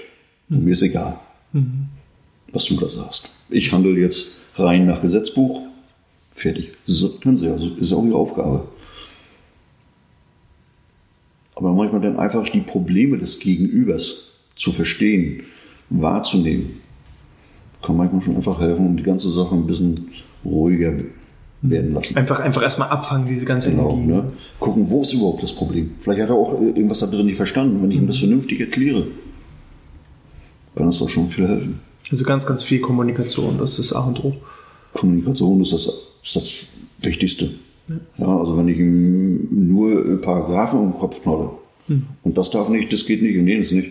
und 0.50 0.64
mir 0.64 0.72
ist 0.72 0.82
egal. 0.82 1.18
Mhm 1.52 1.88
was 2.52 2.66
du 2.66 2.76
da 2.76 2.88
sagst. 2.88 3.28
Ich 3.50 3.72
handle 3.72 3.98
jetzt 3.98 4.58
rein 4.58 4.86
nach 4.86 5.00
Gesetzbuch. 5.00 5.62
Fertig. 6.34 6.72
So, 6.86 7.10
können 7.18 7.36
sie, 7.36 7.48
also 7.48 7.68
ist 7.74 7.92
auch 7.92 8.04
ihre 8.04 8.16
Aufgabe. 8.16 8.68
Aber 11.54 11.72
manchmal 11.72 12.00
dann 12.00 12.18
einfach 12.18 12.48
die 12.48 12.60
Probleme 12.60 13.18
des 13.18 13.40
Gegenübers 13.40 14.38
zu 14.54 14.70
verstehen, 14.72 15.42
wahrzunehmen, 15.90 16.80
kann 17.82 17.96
manchmal 17.96 18.22
schon 18.22 18.36
einfach 18.36 18.60
helfen, 18.60 18.86
um 18.86 18.96
die 18.96 19.02
ganze 19.02 19.30
Sache 19.30 19.54
ein 19.54 19.66
bisschen 19.66 20.08
ruhiger 20.44 20.94
werden 21.62 21.94
lassen. 21.94 22.16
Einfach, 22.16 22.40
einfach 22.40 22.62
erstmal 22.62 22.88
abfangen, 22.88 23.26
diese 23.26 23.44
ganze 23.44 23.70
genau, 23.70 23.92
Energie. 23.92 24.06
Ne? 24.06 24.32
Gucken, 24.60 24.88
wo 24.90 25.02
ist 25.02 25.12
überhaupt 25.12 25.42
das 25.42 25.52
Problem? 25.52 25.92
Vielleicht 26.00 26.22
hat 26.22 26.30
er 26.30 26.36
auch 26.36 26.52
irgendwas 26.60 27.00
da 27.00 27.06
drin 27.06 27.26
nicht 27.26 27.36
verstanden. 27.36 27.82
Wenn 27.82 27.90
ich 27.90 27.96
ihm 27.96 28.06
das 28.06 28.18
vernünftig 28.18 28.60
erkläre, 28.60 29.08
kann 30.76 30.86
das 30.86 30.98
doch 30.98 31.08
schon 31.08 31.28
viel 31.28 31.48
helfen. 31.48 31.80
Also 32.10 32.24
ganz, 32.24 32.46
ganz 32.46 32.62
viel 32.62 32.80
Kommunikation, 32.80 33.58
das 33.58 33.78
ist 33.78 33.92
A 33.92 34.06
und 34.06 34.24
O. 34.24 34.34
Kommunikation 34.94 35.60
ist 35.60 35.72
das, 35.72 35.86
ist 36.22 36.36
das 36.36 36.66
Wichtigste. 37.02 37.50
Ja. 37.88 37.96
ja. 38.18 38.38
also 38.38 38.56
wenn 38.56 38.68
ich 38.68 38.78
ihm 38.78 39.48
nur 39.68 40.20
Paragraphen 40.20 40.84
im 40.84 40.94
Kopf 40.94 41.22
knalle 41.22 41.50
hm. 41.88 42.06
und 42.22 42.38
das 42.38 42.50
darf 42.50 42.68
nicht, 42.68 42.92
das 42.92 43.04
geht 43.04 43.22
nicht 43.22 43.36
und 43.36 43.46
jenes 43.46 43.72
nicht, 43.72 43.90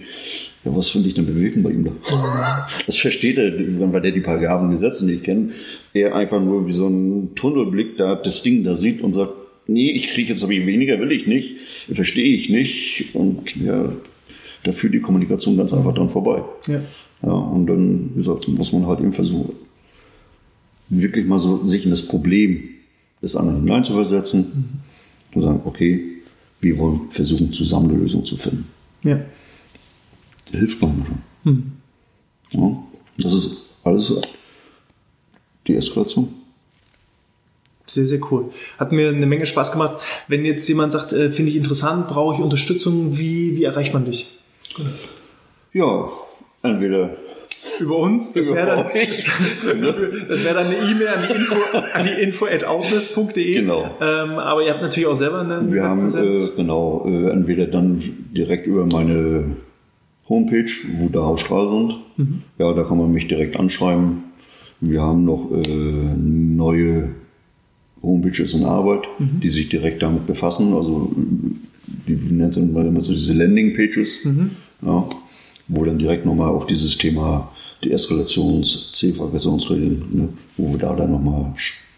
ja, 0.68 0.76
was 0.76 0.90
finde 0.90 1.08
ich 1.08 1.14
denn 1.14 1.26
bewegen 1.26 1.64
bei 1.64 1.72
ihm 1.72 1.86
da? 1.86 2.68
Das 2.86 2.98
versteht 2.98 3.38
er, 3.38 3.54
weil 3.94 4.02
der 4.02 4.12
die 4.12 4.20
Paragraphen 4.20 4.72
Gesetze 4.72 5.06
nicht 5.06 5.24
kennt. 5.24 5.54
Er 5.94 6.16
einfach 6.16 6.42
nur 6.42 6.68
wie 6.68 6.74
so 6.74 6.88
ein 6.88 7.36
Tunnelblick 7.36 7.98
da 7.98 8.16
das 8.16 8.42
Ding 8.42 8.64
da 8.64 8.76
sieht 8.76 9.02
und 9.02 9.14
sagt, 9.14 9.34
nee, 9.68 9.92
ich 9.92 10.10
kriege 10.10 10.30
jetzt 10.30 10.44
aber 10.44 10.52
weniger, 10.52 11.00
will 11.00 11.12
ich 11.12 11.28
nicht, 11.28 11.56
verstehe 11.92 12.36
ich 12.36 12.50
nicht. 12.50 13.16
Und 13.16 13.56
ja, 13.56 13.94
da 14.64 14.72
führt 14.72 14.94
die 14.94 15.00
Kommunikation 15.00 15.58
ganz 15.58 15.74
einfach 15.74 15.94
dran 15.94 16.10
vorbei. 16.10 16.44
Ja. 16.68 16.82
Ja, 17.24 17.32
und 17.32 17.66
dann, 17.66 18.12
wie 18.14 18.18
gesagt, 18.18 18.48
muss 18.48 18.74
man 18.74 18.86
halt 18.86 19.00
eben 19.00 19.14
versuchen, 19.14 19.56
wirklich 20.90 21.26
mal 21.26 21.40
so 21.40 21.66
sich 21.66 21.84
in 21.84 21.90
das 21.90 22.04
Problem 22.04 22.70
des 23.22 23.36
anderen 23.36 23.62
hineinzuversetzen 23.62 24.40
mhm. 24.42 25.36
und 25.36 25.42
sagen, 25.42 25.62
okay, 25.66 26.04
wir 26.62 26.78
wollen 26.78 27.10
versuchen, 27.10 27.52
zusammen 27.52 27.90
eine 27.90 28.00
Lösung 28.00 28.24
zu 28.24 28.38
finden. 28.38 28.68
Ja. 29.04 29.20
Hilft 30.52 30.82
manchmal 30.82 31.08
schon. 31.08 31.22
Mhm. 31.44 31.72
Ja, 32.52 32.84
das 33.18 33.34
ist 33.34 33.62
alles 33.84 34.16
die 35.68 35.76
Eskalation. 35.76 36.30
Sehr, 37.86 38.06
sehr 38.06 38.20
cool. 38.32 38.52
Hat 38.78 38.92
mir 38.92 39.10
eine 39.10 39.26
Menge 39.26 39.46
Spaß 39.46 39.72
gemacht. 39.72 39.98
Wenn 40.28 40.44
jetzt 40.44 40.68
jemand 40.68 40.92
sagt, 40.92 41.14
äh, 41.14 41.32
finde 41.32 41.52
ich 41.52 41.58
interessant, 41.58 42.10
brauche 42.10 42.36
ich 42.36 42.42
Unterstützung, 42.42 43.18
wie, 43.18 43.56
wie 43.56 43.64
erreicht 43.64 43.94
man 43.94 44.04
dich? 44.04 44.38
Ja, 45.72 46.10
Entweder 46.64 47.12
über 47.80 47.98
uns, 47.98 48.34
das 48.34 48.48
wäre 48.54 48.66
dann, 48.68 48.86
das 50.30 50.44
wär 50.44 50.54
dann 50.54 50.68
eine 50.68 50.76
E-Mail 50.76 51.08
an 51.08 51.20
die 51.28 51.36
info, 51.36 51.56
an 51.94 52.06
die 52.06 52.22
info 52.22 52.46
at 52.46 52.64
outness.de. 52.64 53.56
Genau. 53.56 53.98
Ähm, 54.02 54.32
aber 54.32 54.64
ihr 54.64 54.72
habt 54.72 54.82
natürlich 54.82 55.08
auch 55.08 55.16
selber 55.16 55.42
eine 55.42 55.72
Wir 55.72 55.84
haben, 55.84 56.08
äh, 56.08 56.36
genau, 56.56 57.06
äh, 57.08 57.30
entweder 57.32 57.68
dann 57.68 58.02
direkt 58.32 58.68
über 58.68 58.86
meine 58.86 59.58
Homepage, 60.30 60.72
wo 60.98 61.10
da 61.10 61.22
auch 61.22 61.38
Stralsund. 61.38 61.98
Mhm. 62.18 62.44
Ja, 62.58 62.74
da 62.74 62.84
kann 62.84 62.98
man 62.98 63.12
mich 63.12 63.28
direkt 63.28 63.58
anschreiben. 63.58 64.24
Wir 64.82 65.02
haben 65.02 65.26
noch 65.26 65.52
äh, 65.52 66.16
neue 66.18 67.10
Homepages 68.02 68.54
in 68.54 68.64
Arbeit, 68.64 69.08
mhm. 69.20 69.40
die 69.42 69.50
sich 69.50 69.70
direkt 69.70 70.04
damit 70.04 70.28
befassen. 70.28 70.74
Also 70.74 71.12
die 72.08 72.16
nennt 72.16 72.74
man 72.74 72.88
immer 72.88 73.02
so 73.02 73.12
diese 73.12 73.34
Landing-Pages, 73.34 74.26
mhm. 74.26 74.52
ja, 74.86 75.08
wo 75.68 75.84
dann 75.84 75.98
direkt 75.98 76.26
nochmal 76.26 76.50
auf 76.50 76.68
dieses 76.68 76.98
Thema 76.98 77.52
die 77.84 77.94
Eskalations-, 77.94 78.92
C-Aggressionsregeln, 78.94 80.06
ne, 80.12 80.30
wo 80.58 80.72
wir 80.72 80.80
da 80.80 80.96
dann 80.96 81.12
nochmal 81.12 81.54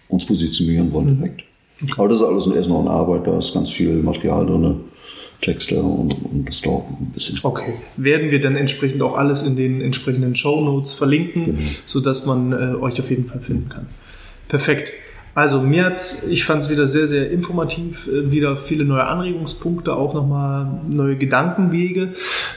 uns 0.08 0.26
positionieren 0.26 0.92
wollen 0.92 1.12
mhm. 1.12 1.18
direkt. 1.18 1.44
Okay. 1.82 1.94
Aber 1.98 2.10
das 2.10 2.18
ist 2.18 2.24
alles 2.24 2.48
erst 2.48 2.70
noch 2.70 2.82
in 2.82 2.88
Arbeit, 2.88 3.26
da 3.26 3.38
ist 3.38 3.54
ganz 3.54 3.70
viel 3.70 3.94
Material 4.02 4.46
drin. 4.46 4.76
Texte 5.42 5.82
und, 5.82 6.14
und, 6.26 6.48
das 6.48 6.62
dauert 6.62 6.90
ein 6.90 7.12
bisschen. 7.14 7.40
Okay. 7.44 7.74
Werden 7.98 8.32
wir 8.32 8.42
dann 8.42 8.56
entsprechend 8.56 9.02
auch 9.02 9.16
alles 9.16 9.46
in 9.48 9.56
den 9.56 9.82
entsprechenden 9.82 10.36
Show 10.36 10.62
Notes 10.62 10.94
verlinken, 10.94 11.46
genau. 11.46 11.70
sodass 11.86 12.26
man 12.26 12.52
äh, 12.52 12.76
euch 12.76 13.00
auf 13.00 13.10
jeden 13.10 13.26
Fall 13.26 13.40
finden 13.40 13.70
kann. 13.70 13.88
Perfekt. 14.50 14.92
Also 15.36 15.62
mir 15.62 15.86
hat's, 15.86 16.28
ich 16.28 16.44
fand 16.44 16.64
es 16.64 16.70
wieder 16.70 16.88
sehr, 16.88 17.08
sehr 17.08 17.32
informativ, 17.32 18.08
äh, 18.08 18.32
wieder 18.32 18.58
viele 18.58 18.84
neue 18.84 19.06
Anregungspunkte, 19.06 19.94
auch 19.94 20.14
nochmal 20.14 20.82
neue 20.90 21.16
Gedankenwege. 21.16 22.14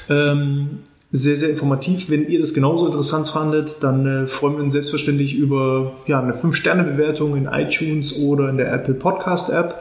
Ähm, 0.08 0.80
sehr, 1.12 1.36
sehr 1.36 1.50
informativ. 1.50 2.08
Wenn 2.08 2.26
ihr 2.26 2.40
das 2.40 2.54
genauso 2.54 2.86
interessant 2.86 3.28
fandet, 3.28 3.76
dann 3.80 4.06
äh, 4.06 4.26
freuen 4.26 4.56
wir 4.56 4.64
uns 4.64 4.72
selbstverständlich 4.72 5.34
über 5.34 5.92
ja, 6.06 6.20
eine 6.20 6.32
5-Sterne-Bewertung 6.32 7.36
in 7.36 7.46
iTunes 7.46 8.18
oder 8.18 8.48
in 8.48 8.56
der 8.56 8.72
Apple 8.72 8.94
Podcast 8.94 9.52
App. 9.52 9.74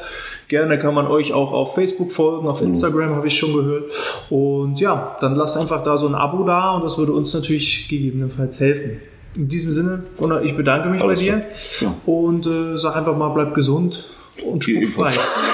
Gerne 0.50 0.78
kann 0.78 0.94
man 0.94 1.08
euch 1.08 1.32
auch 1.32 1.54
auf 1.54 1.76
Facebook 1.76 2.12
folgen, 2.12 2.46
auf 2.50 2.62
Instagram 2.62 3.16
habe 3.16 3.28
ich 3.28 3.40
schon 3.40 3.54
gehört. 3.54 3.86
Und 4.30 4.82
ja, 4.82 5.16
dann 5.22 5.36
lasst 5.36 5.58
einfach 5.58 5.82
da 5.86 5.96
so 5.96 6.08
ein 6.08 6.16
Abo 6.16 6.44
da 6.44 6.76
und 6.76 6.84
das 6.84 6.98
würde 6.98 7.14
uns 7.14 7.34
natürlich 7.34 7.88
gegebenenfalls 7.88 8.60
helfen. 8.60 9.00
In 9.34 9.48
diesem 9.48 9.72
Sinne, 9.72 10.04
Gunnar, 10.18 10.44
ich 10.44 10.58
bedanke 10.58 10.90
mich 10.90 11.02
Alles 11.02 11.22
bei 11.22 11.26
dir 11.26 11.46
ja. 11.80 11.96
und 12.06 12.46
äh, 12.46 12.78
sag 12.78 12.98
einfach 12.98 13.16
mal, 13.16 13.30
bleib 13.30 13.54
gesund 13.54 14.04
und 14.46 14.62
spukfrei. 14.62 15.14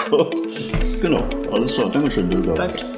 genau, 1.01 1.23
alles 1.51 1.75
klar. 1.75 1.91
Dankeschön. 1.93 2.51
Danke. 2.55 2.96